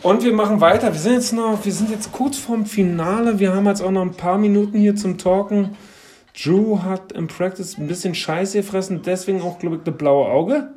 [0.02, 0.92] Und wir machen weiter.
[0.92, 3.38] Wir sind jetzt noch, wir sind jetzt kurz vorm Finale.
[3.38, 5.76] Wir haben jetzt auch noch ein paar Minuten hier zum Talken.
[6.34, 10.72] Drew hat im Practice ein bisschen Scheiße gefressen, deswegen auch, glaube ich, das blaue Auge.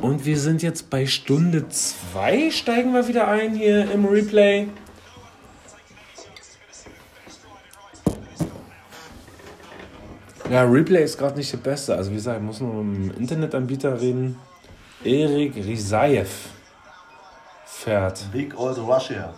[0.00, 2.50] Und wir sind jetzt bei Stunde 2.
[2.50, 4.68] Steigen wir wieder ein hier im Replay.
[10.50, 11.94] Ja, Replay ist gerade nicht der beste.
[11.94, 14.36] Also wie gesagt, ich muss noch mit dem Internetanbieter reden.
[15.04, 16.28] Erik Risaev
[17.80, 18.30] fährt.
[18.32, 19.32] Big Old Russia.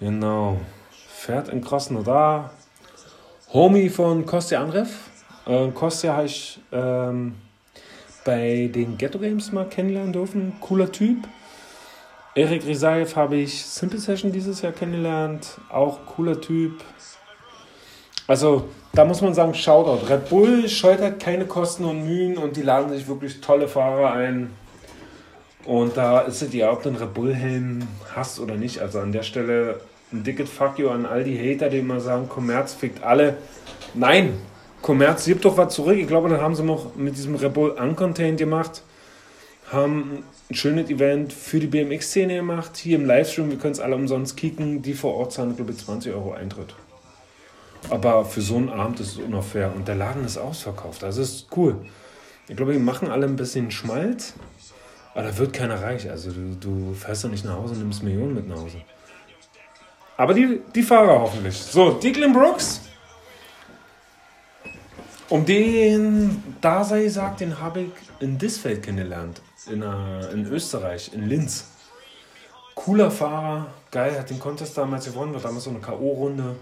[0.00, 0.58] Genau.
[0.90, 2.50] Fährt in Krasnodar.
[3.52, 4.90] Homie von Kostja Andrev.
[5.46, 7.34] Äh, Kostja habe ich ähm,
[8.24, 10.54] bei den Ghetto Games mal kennenlernen dürfen.
[10.60, 11.28] Cooler Typ.
[12.34, 15.58] Erik Risaev habe ich Simple Session dieses Jahr kennengelernt.
[15.70, 16.82] Auch cooler Typ.
[18.26, 20.06] Also, da muss man sagen, Shoutout.
[20.06, 24.12] Red Bull scheut halt keine Kosten und Mühen und die laden sich wirklich tolle Fahrer
[24.12, 24.50] ein.
[25.68, 28.78] Und da ist es dir, ob du einen Red Bull-Helm hast oder nicht.
[28.78, 32.26] Also an der Stelle ein dickes Fuck you an all die Hater, die immer sagen,
[32.26, 33.36] Kommerz fickt alle.
[33.92, 34.32] Nein,
[34.80, 35.98] Kommerz gibt doch was zurück.
[35.98, 38.82] Ich glaube, dann haben sie noch mit diesem Red Bull Uncontained gemacht.
[39.70, 42.78] Haben ein schönes Event für die BMX-Szene gemacht.
[42.78, 44.80] Hier im Livestream, wir können es alle umsonst kicken.
[44.80, 46.74] Die vor Ort zahlen, glaube ich, 20 Euro Eintritt.
[47.90, 49.70] Aber für so einen Abend ist es unfair.
[49.76, 51.04] Und der Laden ist ausverkauft.
[51.04, 51.76] Also ist cool.
[52.48, 54.32] Ich glaube, die machen alle ein bisschen Schmalz.
[55.18, 56.08] Aber da wird keiner reich.
[56.08, 58.80] Also du, du fährst ja nicht nach Hause und nimmst Millionen mit nach Hause.
[60.16, 61.60] Aber die, die Fahrer hoffentlich.
[61.60, 62.82] So, Declan Brooks.
[65.28, 67.90] Um den da sei gesagt, den habe ich
[68.20, 69.42] in Disfeld kennengelernt.
[69.68, 71.66] In, äh, in Österreich, in Linz.
[72.76, 76.54] Cooler Fahrer, geil, hat den Contest damals gewonnen, war damals so eine K.O.-Runde.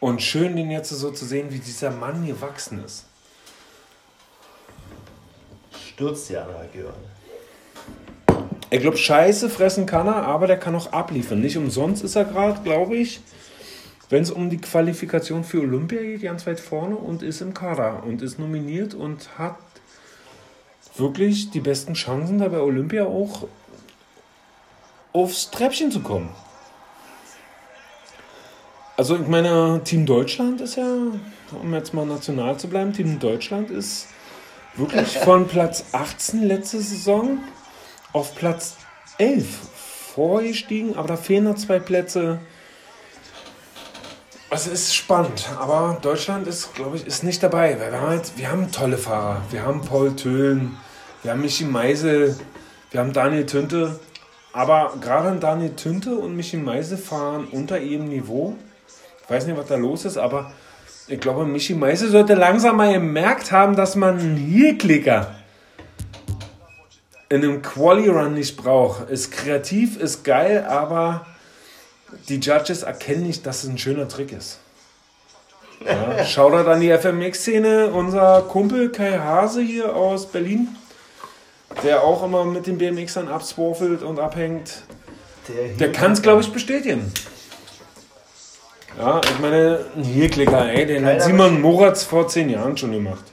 [0.00, 3.06] Und schön, den jetzt so zu sehen, wie dieser Mann gewachsen ist.
[5.94, 6.50] Stürzt ja an
[8.74, 11.40] Ich glaube, Scheiße fressen kann er, aber der kann auch abliefern.
[11.40, 13.20] Nicht umsonst ist er gerade, glaube ich,
[14.10, 18.02] wenn es um die Qualifikation für Olympia geht, ganz weit vorne und ist im Kader
[18.02, 19.58] und ist nominiert und hat
[20.96, 23.46] wirklich die besten Chancen, da bei Olympia auch
[25.12, 26.30] aufs Treppchen zu kommen.
[28.96, 30.96] Also ich meine, Team Deutschland ist ja,
[31.62, 34.08] um jetzt mal national zu bleiben, Team Deutschland ist
[34.74, 37.38] wirklich von Platz 18 letzte Saison
[38.14, 38.76] auf Platz
[39.18, 39.44] 11
[40.14, 42.38] vorgestiegen, aber da fehlen noch zwei Plätze.
[44.50, 47.78] Es ist spannend, aber Deutschland ist, glaube ich, ist nicht dabei.
[47.80, 49.42] Weil wir, haben halt, wir haben tolle Fahrer.
[49.50, 50.76] Wir haben Paul Töhlen,
[51.22, 52.38] wir haben Michi Meisel,
[52.92, 53.98] wir haben Daniel Tünte.
[54.52, 58.54] Aber gerade Daniel Tünte und Michi Meisel fahren unter ihrem Niveau.
[59.24, 60.52] Ich weiß nicht, was da los ist, aber
[61.08, 65.33] ich glaube, Michi Meisel sollte langsam mal gemerkt haben, dass man einen Hier-Klicker
[67.34, 69.10] in einem Quali-Run nicht braucht.
[69.10, 71.26] Ist kreativ, ist geil, aber
[72.28, 74.60] die Judges erkennen nicht, dass es ein schöner Trick ist.
[75.84, 80.68] Ja, Shoutout an die FMX-Szene, unser Kumpel Kai Hase hier aus Berlin,
[81.82, 84.82] der auch immer mit den BMXern abswurfelt und abhängt.
[85.80, 87.12] Der kann es, glaube ich, bestätigen.
[88.96, 92.92] Ja, ich meine, ein Hier-Klicker, ey, den hat Keiner Simon Moratz vor zehn Jahren schon
[92.92, 93.24] gemacht.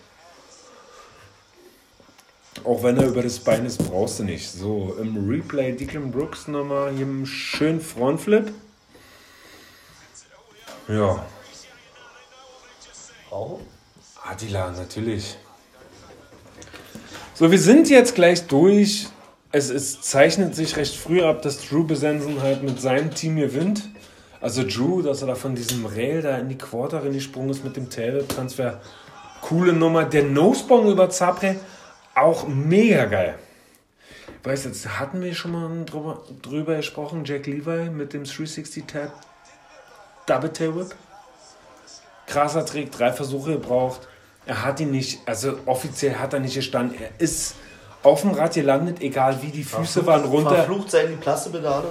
[2.64, 4.52] Auch wenn er über das Bein ist, brauchst du nicht.
[4.52, 8.52] So, im Replay Declan Brooks nochmal hier einen schönen Frontflip.
[10.88, 11.26] Ja,
[13.32, 13.60] Auch?
[14.24, 15.38] Attila, natürlich.
[17.34, 19.08] So, wir sind jetzt gleich durch.
[19.52, 23.84] Es, es zeichnet sich recht früh ab, dass Drew Besensen halt mit seinem Team gewinnt.
[24.42, 27.78] Also Drew, dass er da von diesem Rail da in die Quarter gesprungen ist mit
[27.78, 28.82] dem Tail-Transfer.
[29.42, 30.04] Coole Nummer.
[30.06, 31.56] Der Nosebong über Zapre,
[32.16, 33.38] auch mega geil.
[34.44, 38.86] Weißt du, jetzt hatten wir schon mal drüber, drüber gesprochen, Jack Levi mit dem 360
[38.86, 39.14] Tab
[40.26, 40.96] Double Tail Whip.
[42.26, 44.08] Krasser Trick, drei Versuche gebraucht.
[44.46, 46.98] Er hat ihn nicht, also offiziell hat er nicht gestanden.
[47.00, 47.56] Er ist
[48.04, 50.56] auf dem Rad gelandet, egal wie die Füße waren runter.
[50.56, 51.88] Verflucht sein die Plastepedale.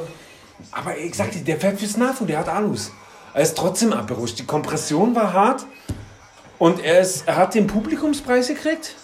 [0.72, 2.90] Aber ich sag dir, der fährt fürs NAFU, der hat Alus.
[3.32, 4.38] Er ist trotzdem abgerutscht.
[4.38, 5.64] Die Kompression war hart
[6.58, 8.96] und er, ist, er hat den Publikumspreis gekriegt.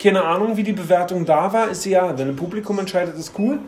[0.00, 1.68] Keine Ahnung, wie die Bewertung da war.
[1.68, 3.58] Ist ja, wenn ein Publikum entscheidet, ist cool.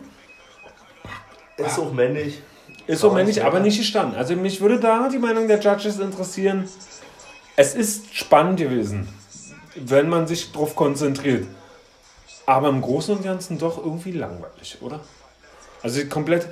[1.57, 2.41] Ist auch männlich.
[2.87, 4.15] Ist Aber männlich, aber nicht gestanden.
[4.17, 6.67] Also mich würde da die Meinung der Judges interessieren.
[7.55, 9.07] Es ist spannend gewesen,
[9.75, 11.45] wenn man sich darauf konzentriert.
[12.45, 14.99] Aber im Großen und Ganzen doch irgendwie langweilig, oder?
[15.83, 16.47] Also komplett.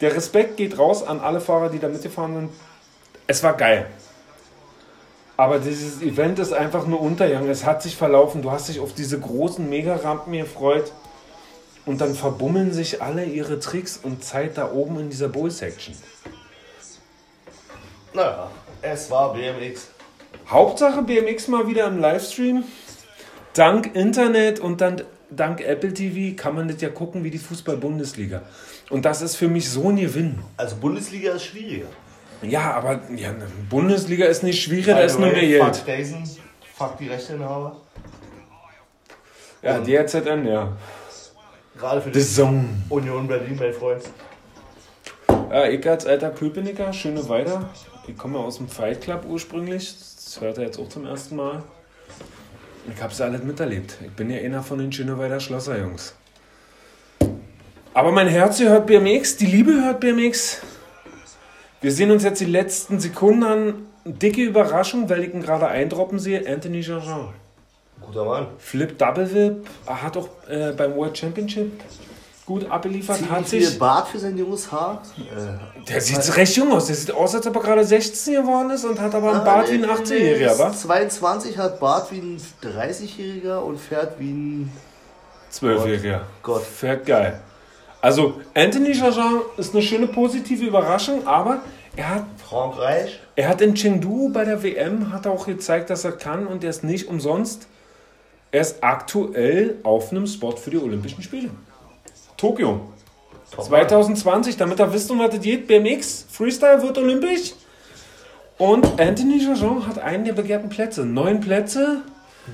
[0.00, 2.50] Der Respekt geht raus an alle Fahrer, die da mitgefahren sind.
[3.26, 3.86] Es war geil.
[5.42, 7.50] Aber dieses Event ist einfach nur untergegangen.
[7.50, 8.42] Es hat sich verlaufen.
[8.42, 10.92] Du hast dich auf diese großen Mega-Rampen gefreut.
[11.84, 15.96] Und dann verbummeln sich alle ihre Tricks und Zeit da oben in dieser Bowl-Section.
[18.14, 19.88] Naja, es war BMX.
[20.46, 22.62] Hauptsache BMX mal wieder im Livestream.
[23.52, 28.42] Dank Internet und dann dank Apple TV kann man das ja gucken wie die Fußball-Bundesliga.
[28.90, 30.38] Und das ist für mich so ein Gewinn.
[30.56, 31.88] Also Bundesliga ist schwieriger.
[32.42, 33.32] Ja, aber ja,
[33.70, 35.76] Bundesliga ist nicht schwierig, da ist nur Geld.
[35.76, 36.24] Fuck Jason,
[36.74, 37.76] fuck die Rechteinhaber.
[39.62, 40.76] Ja, DRZN, ja.
[41.78, 42.64] Gerade für die Zone.
[42.88, 44.02] Union Berlin, mein Freund.
[45.50, 47.70] Ja, ich als alter Köpenicker, schöne Weiter.
[48.08, 49.94] Ich komme ja aus dem Fight Club ursprünglich.
[50.16, 51.62] Das hört er jetzt auch zum ersten Mal.
[52.92, 53.98] Ich hab's alles miterlebt.
[54.04, 56.14] Ich bin ja einer von den Schöneweider Schlosserjungs.
[57.94, 60.62] Aber mein Herz hört BMX, die Liebe hört BMX.
[61.82, 63.74] Wir sehen uns jetzt die letzten Sekunden an.
[64.04, 66.44] Dicke Überraschung, weil ich ihn gerade eindroppen sehe.
[66.48, 67.28] Anthony Jean.
[68.00, 68.46] Guter Mann.
[68.58, 69.66] Flip Double Whip.
[69.86, 71.70] Er hat auch äh, beim World Championship
[72.46, 73.18] gut abgeliefert.
[73.30, 75.02] Hat Ziemlich viel sich Bart für sein junges Haar.
[75.18, 76.86] Äh, Der sieht recht jung aus.
[76.86, 79.70] Der sieht aus, als ob er gerade 16 geworden ist und hat aber einen Bart
[79.70, 80.72] wie ein 18-Jähriger, wa?
[80.72, 84.72] 22 hat Bart wie ein 30-Jähriger und fährt wie ein
[85.52, 86.20] 12-Jähriger.
[86.42, 86.62] Gott.
[86.62, 87.40] Fährt geil.
[88.02, 91.62] Also, Anthony Jarjan ist eine schöne positive Überraschung, aber
[91.94, 93.20] er hat, Frankreich.
[93.36, 96.64] er hat in Chengdu bei der WM hat er auch gezeigt, dass er kann und
[96.64, 97.68] er ist nicht umsonst.
[98.50, 101.50] Er ist aktuell auf einem Spot für die Olympischen Spiele.
[102.36, 102.80] Tokio.
[103.52, 105.68] Top 2020, damit ihr wisst, um was es geht.
[105.68, 107.52] BMX, Freestyle wird olympisch.
[108.58, 111.06] Und Anthony Jarjan hat einen der begehrten Plätze.
[111.06, 112.02] Neun Plätze.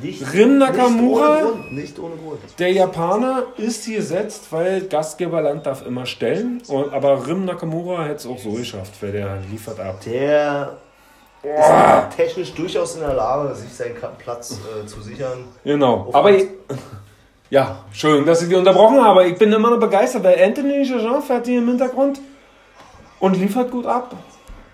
[0.02, 1.52] Nicht, Rim Nakamura.
[1.70, 2.22] Nicht ohne Grund.
[2.22, 2.58] Ohne Grund.
[2.58, 6.62] Der Japaner ist hier gesetzt, weil Gastgeberland darf immer stellen.
[6.68, 9.98] Und, aber Rim Nakamura hätte es auch so geschafft, weil der liefert ab.
[10.04, 10.76] Der
[11.42, 15.44] ist technisch durchaus in der Lage, sich seinen Platz äh, zu sichern.
[15.64, 16.10] Genau.
[16.12, 16.48] Aber ich,
[17.50, 19.20] ja, schön, dass ich die unterbrochen habe.
[19.20, 22.20] aber Ich bin immer noch begeistert, weil Anthony Jean fährt hier im Hintergrund
[23.20, 24.14] und liefert gut ab.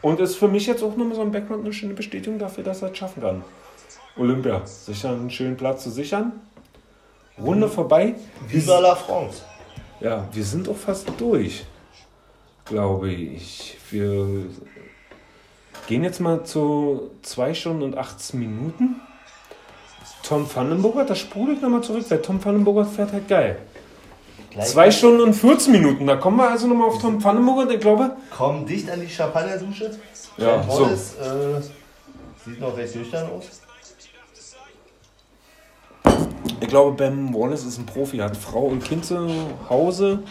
[0.03, 2.83] Und ist für mich jetzt auch nochmal so ein Background eine schöne Bestätigung dafür, dass
[2.83, 3.45] er es schaffen kann.
[4.17, 6.33] Olympia, sich einen schönen Platz zu sichern.
[7.39, 8.15] Runde vorbei.
[8.47, 9.43] Viva la France.
[10.01, 11.65] Ja, wir sind auch fast durch,
[12.65, 13.77] glaube ich.
[13.91, 14.47] Wir
[15.89, 19.01] gehen jetzt mal zu 2 Stunden und 18 Minuten.
[20.23, 23.59] Tom Vandenburger, da spule ich nochmal zurück, weil Tom Vandenburger fährt halt geil.
[24.51, 27.81] Gleich 2 Stunden und 14 Minuten, da kommen wir also nochmal auf Tom Vandenburger, ich
[27.81, 28.17] glaube.
[28.31, 29.91] Komm dicht an die Champagnerdusche.
[30.39, 30.85] Ja, so.
[30.85, 31.61] Äh,
[32.45, 33.64] sieht noch recht nüchtern aus.
[36.61, 39.29] Ich glaube, Ben Wallace ist ein Profi, hat Frau und Kind zu
[39.69, 40.23] Hause,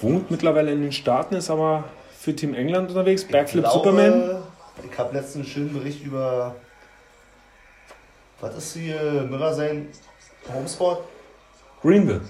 [0.00, 1.84] wohnt mittlerweile in den Staaten, ist aber
[2.18, 4.42] für Team England unterwegs, Backflip glaube, Superman.
[4.90, 6.54] Ich habe letztens einen schönen Bericht über.
[8.40, 9.26] Was ist hier?
[9.28, 9.88] Miller sein
[10.52, 11.02] Homesport?
[11.82, 12.20] Greenville.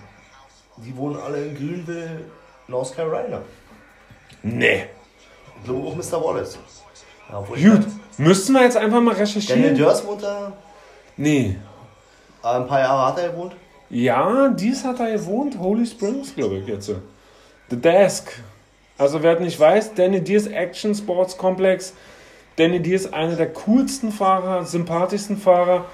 [0.79, 2.21] Die wohnen alle in Greenville,
[2.69, 3.41] North Carolina.
[4.43, 4.85] Nee.
[5.59, 6.23] Ich glaube auch Mr.
[6.25, 6.59] Wallace.
[7.31, 9.77] Ja, Gut, müssten wir jetzt einfach mal Daniel recherchieren?
[9.77, 10.53] Durs wohnt da.
[11.16, 11.57] Nee.
[12.53, 13.53] Äh, Ein paar Jahre hat er gewohnt.
[13.90, 16.90] Ja, dies hat er gewohnt, Holy Springs, glaube ich jetzt.
[17.70, 18.30] The Desk.
[18.99, 21.94] Also wer nicht weiß, Danny Deers Action Sports Complex.
[22.57, 25.84] Danny Deers ist einer der coolsten Fahrer, sympathischsten Fahrer.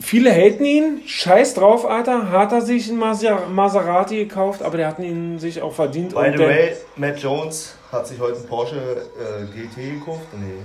[0.00, 2.30] Viele haten ihn, scheiß drauf, Alter.
[2.30, 6.14] Hat er sich einen Maser- Maserati gekauft, aber der hat ihn sich auch verdient.
[6.14, 10.20] By the way, Matt Jones hat sich heute einen Porsche äh, GT gekauft.
[10.38, 10.62] Nee.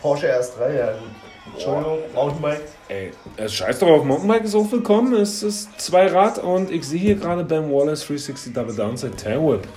[0.00, 1.08] Porsche RS3, ja gut.
[1.54, 2.62] Entschuldigung, Mountainbike.
[2.88, 3.12] Ey,
[3.48, 5.14] scheiß drauf, Mountainbike ist auch willkommen.
[5.14, 9.40] Es ist zwei Rad und ich sehe hier gerade Ben Wallace 360 Double Downside Tail
[9.40, 9.68] Whip.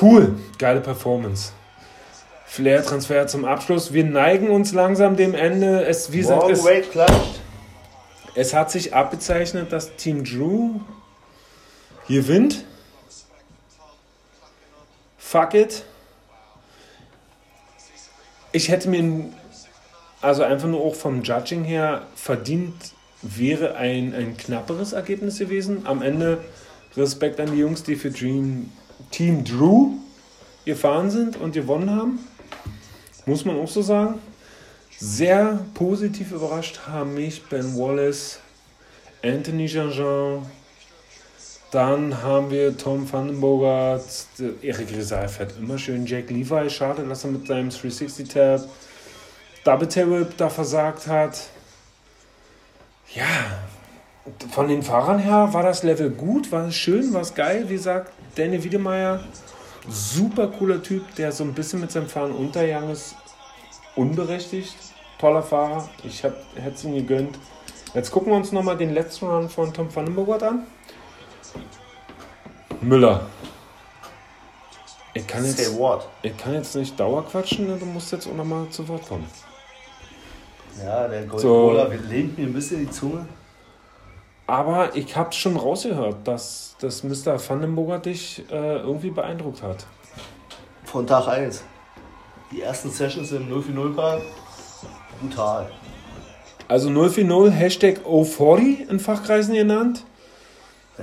[0.00, 1.52] Cool, geile Performance.
[2.46, 3.92] Flair-Transfer zum Abschluss.
[3.92, 5.84] Wir neigen uns langsam dem Ende.
[5.84, 6.62] Es, wie gesagt, es,
[8.34, 10.80] es hat sich abgezeichnet, dass Team Drew
[12.06, 12.64] Hier Wind.
[15.16, 15.84] Fuck it.
[18.52, 19.24] Ich hätte mir,
[20.20, 22.74] also einfach nur auch vom Judging her, verdient
[23.22, 25.86] wäre ein, ein knapperes Ergebnis gewesen.
[25.86, 26.38] Am Ende
[26.96, 28.70] Respekt an die Jungs, die für Dream,
[29.10, 29.92] Team Drew
[30.66, 32.18] gefahren sind und gewonnen haben.
[33.24, 34.18] Muss man auch so sagen.
[34.98, 38.38] Sehr positiv überrascht haben mich Ben Wallace,
[39.22, 40.46] Anthony Jean-Jean,
[41.72, 43.98] dann haben wir Tom Vandenberger,
[44.60, 48.68] Erik Rizal fährt immer schön, Jack Levi, schade, dass er mit seinem 360-Tab
[49.64, 51.40] Double Tail da versagt hat.
[53.14, 53.24] Ja,
[54.50, 57.64] von den Fahrern her war das Level gut, war es schön, war es geil.
[57.68, 59.24] Wie gesagt, Danny Wiedemeyer,
[59.88, 63.14] super cooler Typ, der so ein bisschen mit seinem Fahren untergegangen ist.
[63.96, 64.76] Unberechtigt,
[65.18, 65.88] toller Fahrer.
[66.04, 66.36] Ich hätte
[66.74, 67.38] es ihm gegönnt.
[67.94, 70.66] Jetzt gucken wir uns nochmal den letzten Run von Tom Vandenberg an.
[72.80, 73.26] Müller.
[75.14, 75.60] Ich kann, jetzt,
[76.22, 79.26] ich kann jetzt nicht Dauerquatschen, du musst jetzt auch nochmal zu Wort kommen.
[80.82, 81.86] Ja, der Gold so.
[82.08, 83.26] lehnt mir ein bisschen die Zunge.
[84.46, 87.38] Aber ich habe schon rausgehört, dass, dass Mr.
[87.38, 89.86] Vandenburger dich äh, irgendwie beeindruckt hat.
[90.84, 91.62] Von Tag 1.
[92.50, 94.22] Die ersten Sessions im 040 Park,
[95.20, 95.70] brutal.
[96.68, 100.04] Also 040 Hashtag 040 in Fachkreisen genannt.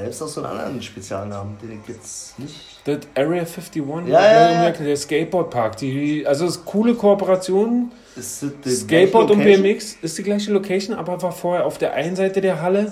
[0.08, 2.56] Es auch so einen anderen Spezialnamen, den ich jetzt nicht.
[2.86, 4.72] Das Area 51, ja, ja, ja.
[4.72, 5.78] der Skateboardpark.
[5.78, 7.92] Die, also es ist coole Kooperation.
[8.20, 12.62] Skateboard und BMX ist die gleiche Location, aber war vorher auf der einen Seite der
[12.62, 12.92] Halle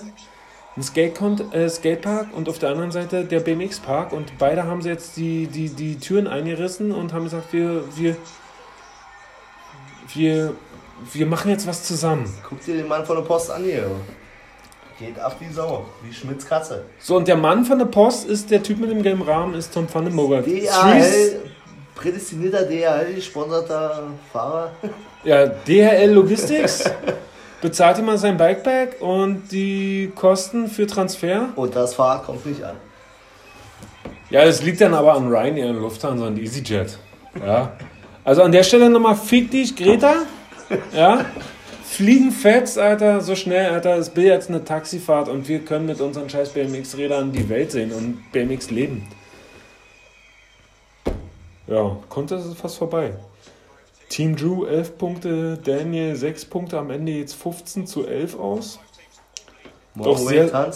[0.78, 1.20] ein Skate
[1.54, 4.14] äh, Skatepark und auf der anderen Seite der BMX-Park.
[4.14, 8.16] Und beide haben sie jetzt die, die, die Türen eingerissen und haben gesagt, wir, wir,
[10.14, 10.54] wir,
[11.14, 12.32] wir machen jetzt was zusammen.
[12.48, 13.90] Guck dir den Mann von der Post an hier.
[15.00, 16.86] Geht ab wie Sau, wie Schmidts Katze.
[17.00, 19.74] So, und der Mann von der Post ist der Typ mit dem gelben Rahmen, ist
[19.74, 20.46] Tom van den Mogert.
[20.48, 21.40] DHL,
[21.94, 24.72] prädestinierter DHL-gesponserter Fahrer.
[25.24, 26.84] Ja, DHL Logistics.
[27.62, 31.50] bezahlt immer sein Bikepack und die Kosten für Transfer.
[31.56, 32.76] Und das Fahrrad kommt nicht an.
[34.30, 36.98] Ja, das liegt dann aber an Ryanair und Lufthansa und EasyJet.
[37.46, 37.74] Ja.
[38.24, 40.16] Also an der Stelle nochmal fick dich, Greta.
[40.94, 41.26] Ja.
[41.88, 43.96] Fliegen fetzt, Alter, so schnell, Alter.
[43.96, 47.92] Es will jetzt eine Taxifahrt und wir können mit unseren scheiß BMX-Rädern die Welt sehen
[47.92, 49.08] und BMX leben.
[51.66, 53.14] Ja, konnte es fast vorbei.
[54.10, 58.80] Team Drew 11 Punkte, Daniel 6 Punkte, am Ende jetzt 15 zu 11 aus.
[59.96, 60.72] Doch sehr,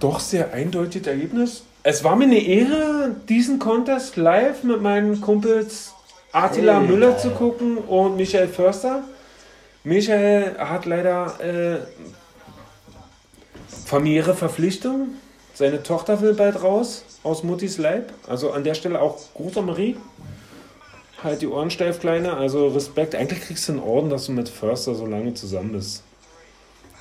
[0.00, 1.64] doch sehr eindeutiges Ergebnis.
[1.82, 5.94] Es war mir eine Ehre, diesen Contest live mit meinen Kumpels
[6.32, 9.04] Attila hey, Müller zu gucken und Michael Förster.
[9.84, 11.78] Michael hat leider äh,
[13.84, 15.20] familiäre Verpflichtungen.
[15.54, 18.12] Seine Tochter will bald raus aus Muttis Leib.
[18.26, 19.96] Also an der Stelle auch großer Marie.
[21.22, 22.36] Halt die Ohren steif, Kleine.
[22.36, 23.14] Also Respekt.
[23.14, 26.02] Eigentlich kriegst du einen Orden, dass du mit Förster so lange zusammen bist.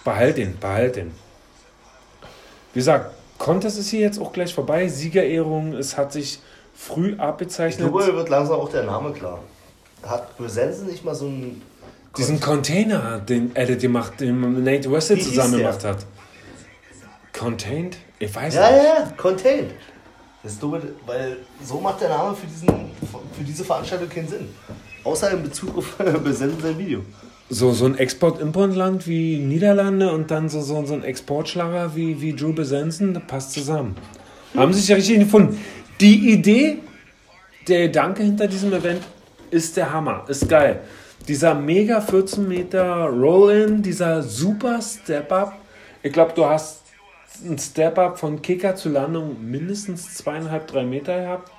[0.03, 1.11] Behalt ihn, behalt ihn.
[2.73, 4.87] Wie gesagt, Contest ist hier jetzt auch gleich vorbei.
[4.87, 6.39] Siegerehrung, es hat sich
[6.75, 7.87] früh abbezeichnet.
[7.87, 9.39] Ich glaube, wird langsam auch der Name klar.
[10.03, 11.61] Hat Brüsensen nicht mal so ein
[12.17, 16.05] diesen Container, den er den macht, den Nate Wessel zusammen gemacht hat.
[17.33, 17.97] Contained?
[18.19, 18.83] Ich weiß ja, nicht.
[18.83, 19.71] Ja, ja, Contained.
[20.43, 24.49] Das ist dumm, weil so macht der Name für, diesen, für diese Veranstaltung keinen Sinn.
[25.03, 27.01] Außer in Bezug auf Besenden sein Video.
[27.49, 32.33] So, so ein Export-Import-Land wie Niederlande und dann so, so, so ein Exportschlager wie, wie
[32.33, 33.95] Drew Besensen, das passt zusammen.
[34.55, 35.59] Haben sich ja richtig gefunden.
[35.99, 36.79] Die Idee,
[37.67, 39.01] der Gedanke hinter diesem Event
[39.49, 40.81] ist der Hammer, ist geil.
[41.27, 45.53] Dieser mega 14 Meter Roll-In, dieser super Step-Up.
[46.01, 46.81] Ich glaube, du hast
[47.45, 51.51] ein Step-Up von Kicker zu Landung mindestens zweieinhalb, drei Meter gehabt.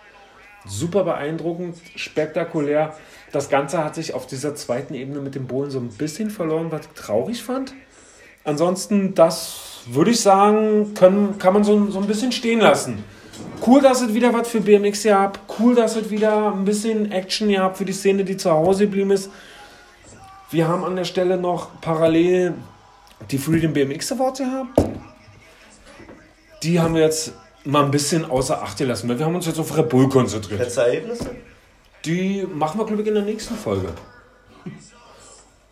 [0.67, 2.95] Super beeindruckend, spektakulär.
[3.31, 6.71] Das Ganze hat sich auf dieser zweiten Ebene mit dem Bohlen so ein bisschen verloren,
[6.71, 7.73] was ich traurig fand.
[8.45, 13.05] Ansonsten, das würde ich sagen, können, kann man so, so ein bisschen stehen lassen.
[13.65, 15.41] Cool, dass es wieder was für BMX gehabt.
[15.59, 19.13] Cool, dass es wieder ein bisschen Action gehabt für die Szene, die zu Hause geblieben
[19.13, 19.31] ist.
[20.53, 22.53] Wir haben an der Stelle noch parallel
[23.31, 24.69] die Freedom BMX Awards gehabt.
[26.63, 27.33] Die haben wir jetzt
[27.65, 30.61] mal ein bisschen außer Acht gelassen, weil wir haben uns jetzt auf Red Bull konzentriert.
[30.61, 31.31] Letzte Ergebnisse?
[32.05, 33.95] Die machen wir, glaube ich, in der nächsten Folge.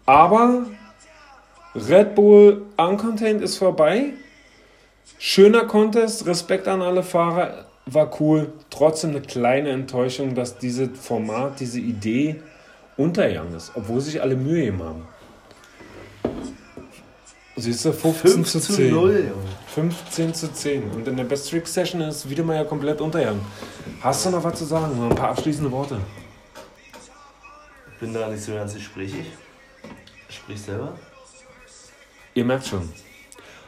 [0.06, 0.62] Aber
[1.74, 4.14] Red Bull Uncontained ist vorbei.
[5.18, 8.50] Schöner Contest, Respekt an alle Fahrer, war cool.
[8.70, 12.40] Trotzdem eine kleine Enttäuschung, dass dieses Format, diese Idee
[13.00, 15.08] untergegangen ist, obwohl sich alle Mühe gegeben haben.
[17.56, 18.90] Siehst du, 15 5 zu zu 10.
[18.90, 19.32] 0, Junge.
[19.74, 20.90] 15 zu 10.
[20.92, 23.42] Und in der Best Trick Session ist Wiedemeyer komplett untergegangen.
[24.00, 24.96] Hast du noch was zu sagen?
[24.98, 25.98] Noch ein paar abschließende Worte.
[27.98, 29.26] Bin da nicht so ganz gesprächig.
[30.30, 30.94] Sprich selber.
[32.32, 32.88] Ihr merkt schon.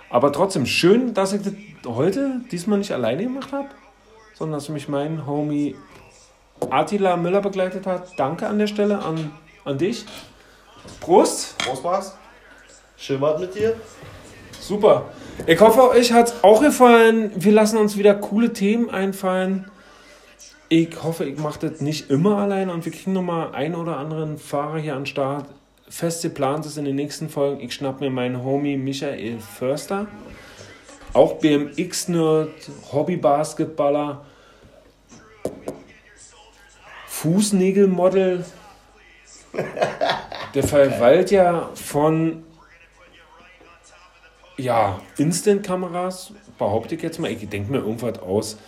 [0.08, 1.52] Aber trotzdem, schön, dass ich das
[1.86, 3.68] heute diesmal nicht alleine gemacht habe,
[4.34, 5.74] sondern dass mich mein Homie
[6.70, 8.18] Attila Müller begleitet hat.
[8.18, 9.32] Danke an der Stelle an,
[9.64, 10.04] an dich.
[11.00, 11.58] Prost!
[11.58, 12.16] Prost, Max.
[12.96, 13.74] Schön was mit dir.
[14.60, 15.06] Super.
[15.46, 17.32] Ich hoffe, euch hat es auch gefallen.
[17.34, 19.70] Wir lassen uns wieder coole Themen einfallen.
[20.68, 24.38] Ich hoffe, ich mache das nicht immer allein und wir kriegen nochmal einen oder anderen
[24.38, 25.46] Fahrer hier an den Start.
[25.88, 27.60] Fest geplant ist in den nächsten Folgen.
[27.60, 30.06] Ich schnapp mir meinen Homie Michael Förster.
[31.12, 32.48] Auch BMX-Nerd,
[32.92, 34.24] Hobby-Basketballer,
[37.22, 38.44] Fußnägelmodel.
[40.54, 42.42] Der verwaltet ja von
[44.56, 47.30] ja, Instant-Kameras, behaupte ich jetzt mal.
[47.30, 48.58] Ich denke mir irgendwas aus.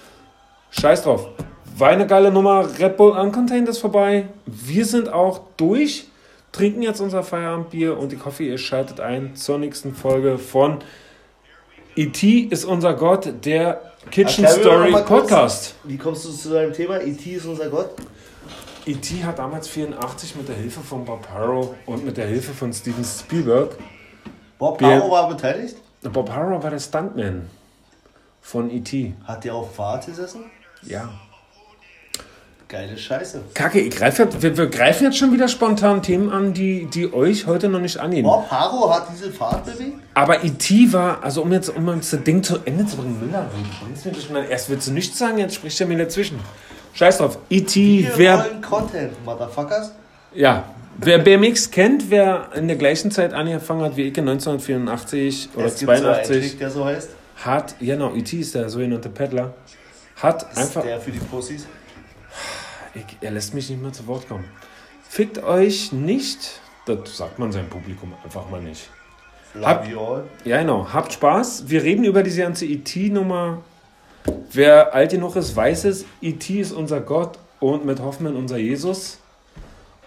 [0.70, 1.28] Scheiß drauf.
[1.76, 2.68] War eine geile Nummer.
[2.78, 4.28] Red Bull Uncontained ist vorbei.
[4.46, 6.06] Wir sind auch durch.
[6.52, 10.78] Trinken jetzt unser Feierabendbier und ich hoffe, ihr schaltet ein zur nächsten Folge von
[11.96, 12.48] E.T.
[12.50, 15.74] ist unser Gott, der Kitchen mir Story mal kurz, Podcast.
[15.82, 17.00] Wie kommst du zu deinem Thema?
[17.00, 17.28] E.T.
[17.32, 17.90] ist unser Gott.
[18.86, 19.24] E.T.
[19.24, 23.04] hat damals 84 mit der Hilfe von Bob Harrow und mit der Hilfe von Steven
[23.04, 23.76] Spielberg.
[24.58, 25.76] Bob Harrow war beteiligt.
[26.02, 27.48] Bob Harrow war der Stuntman
[28.42, 29.14] von E.T.
[29.24, 30.44] Hat der auf Fahrt gesessen?
[30.82, 31.08] Ja.
[32.68, 33.42] Geile Scheiße.
[33.54, 37.12] Kacke, ich greif jetzt, wir, wir greifen jetzt schon wieder spontan Themen an, die, die
[37.12, 38.24] euch heute noch nicht angehen.
[38.24, 39.96] Bob Harrow hat diese Fahrt bewegt?
[40.12, 40.92] Aber E.T.
[40.92, 44.12] war, also um jetzt, um das Ding zu Ende zu bringen, Müller, du bringst mir
[44.12, 46.38] das schon- erst willst du nichts sagen, jetzt spricht er mir dazwischen.
[46.94, 47.38] Scheiß drauf.
[47.50, 47.74] E.T.,
[48.04, 49.92] Wir wer, wollen Content, Motherfuckers.
[50.34, 50.64] ja,
[50.98, 55.66] wer BMX kennt, wer in der gleichen Zeit angefangen hat wie ich in 1984 oder
[55.66, 57.10] es gibt so einen 82, Trick, der so heißt.
[57.36, 58.38] hat, genau, E.T.
[58.38, 59.54] ist der sogenannte Peddler,
[60.16, 61.66] hat ist einfach, der für die Pussys.
[62.94, 64.44] ich, er lässt mich nicht mehr zu Wort kommen.
[65.08, 68.88] Fickt euch nicht, das sagt man seinem Publikum einfach mal nicht.
[69.60, 70.24] Hab- Love you all.
[70.44, 70.88] Ja, genau.
[70.92, 71.64] Habt Spaß.
[71.68, 73.58] Wir reden über diese ganze E.T.-Nummer.
[74.52, 76.04] Wer alt genug ist, weiß es.
[76.20, 76.60] E.T.
[76.60, 79.18] ist unser Gott und mit Hoffmann unser Jesus.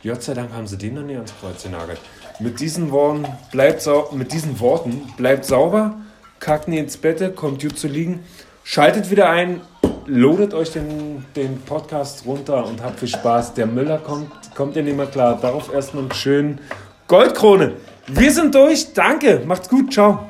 [0.04, 2.00] Gott sei Dank haben sie den dann nicht ans Kreuz genagelt.
[2.40, 5.96] Mit diesen Worten bleibt, sau mit diesen Worten bleibt sauber,
[6.40, 8.24] kackt nie ins Bett, kommt gut zu liegen,
[8.64, 9.62] schaltet wieder ein,
[10.06, 13.54] loadet euch den, den Podcast runter und habt viel Spaß.
[13.56, 15.40] Der Müller kommt, kommt ihr nicht mehr klar.
[15.42, 16.62] Darauf erstmal einen schönen
[17.08, 17.74] Goldkrone.
[18.08, 18.94] Wir sind durch.
[18.94, 19.42] Danke.
[19.46, 19.92] Macht's gut.
[19.92, 20.28] Ciao.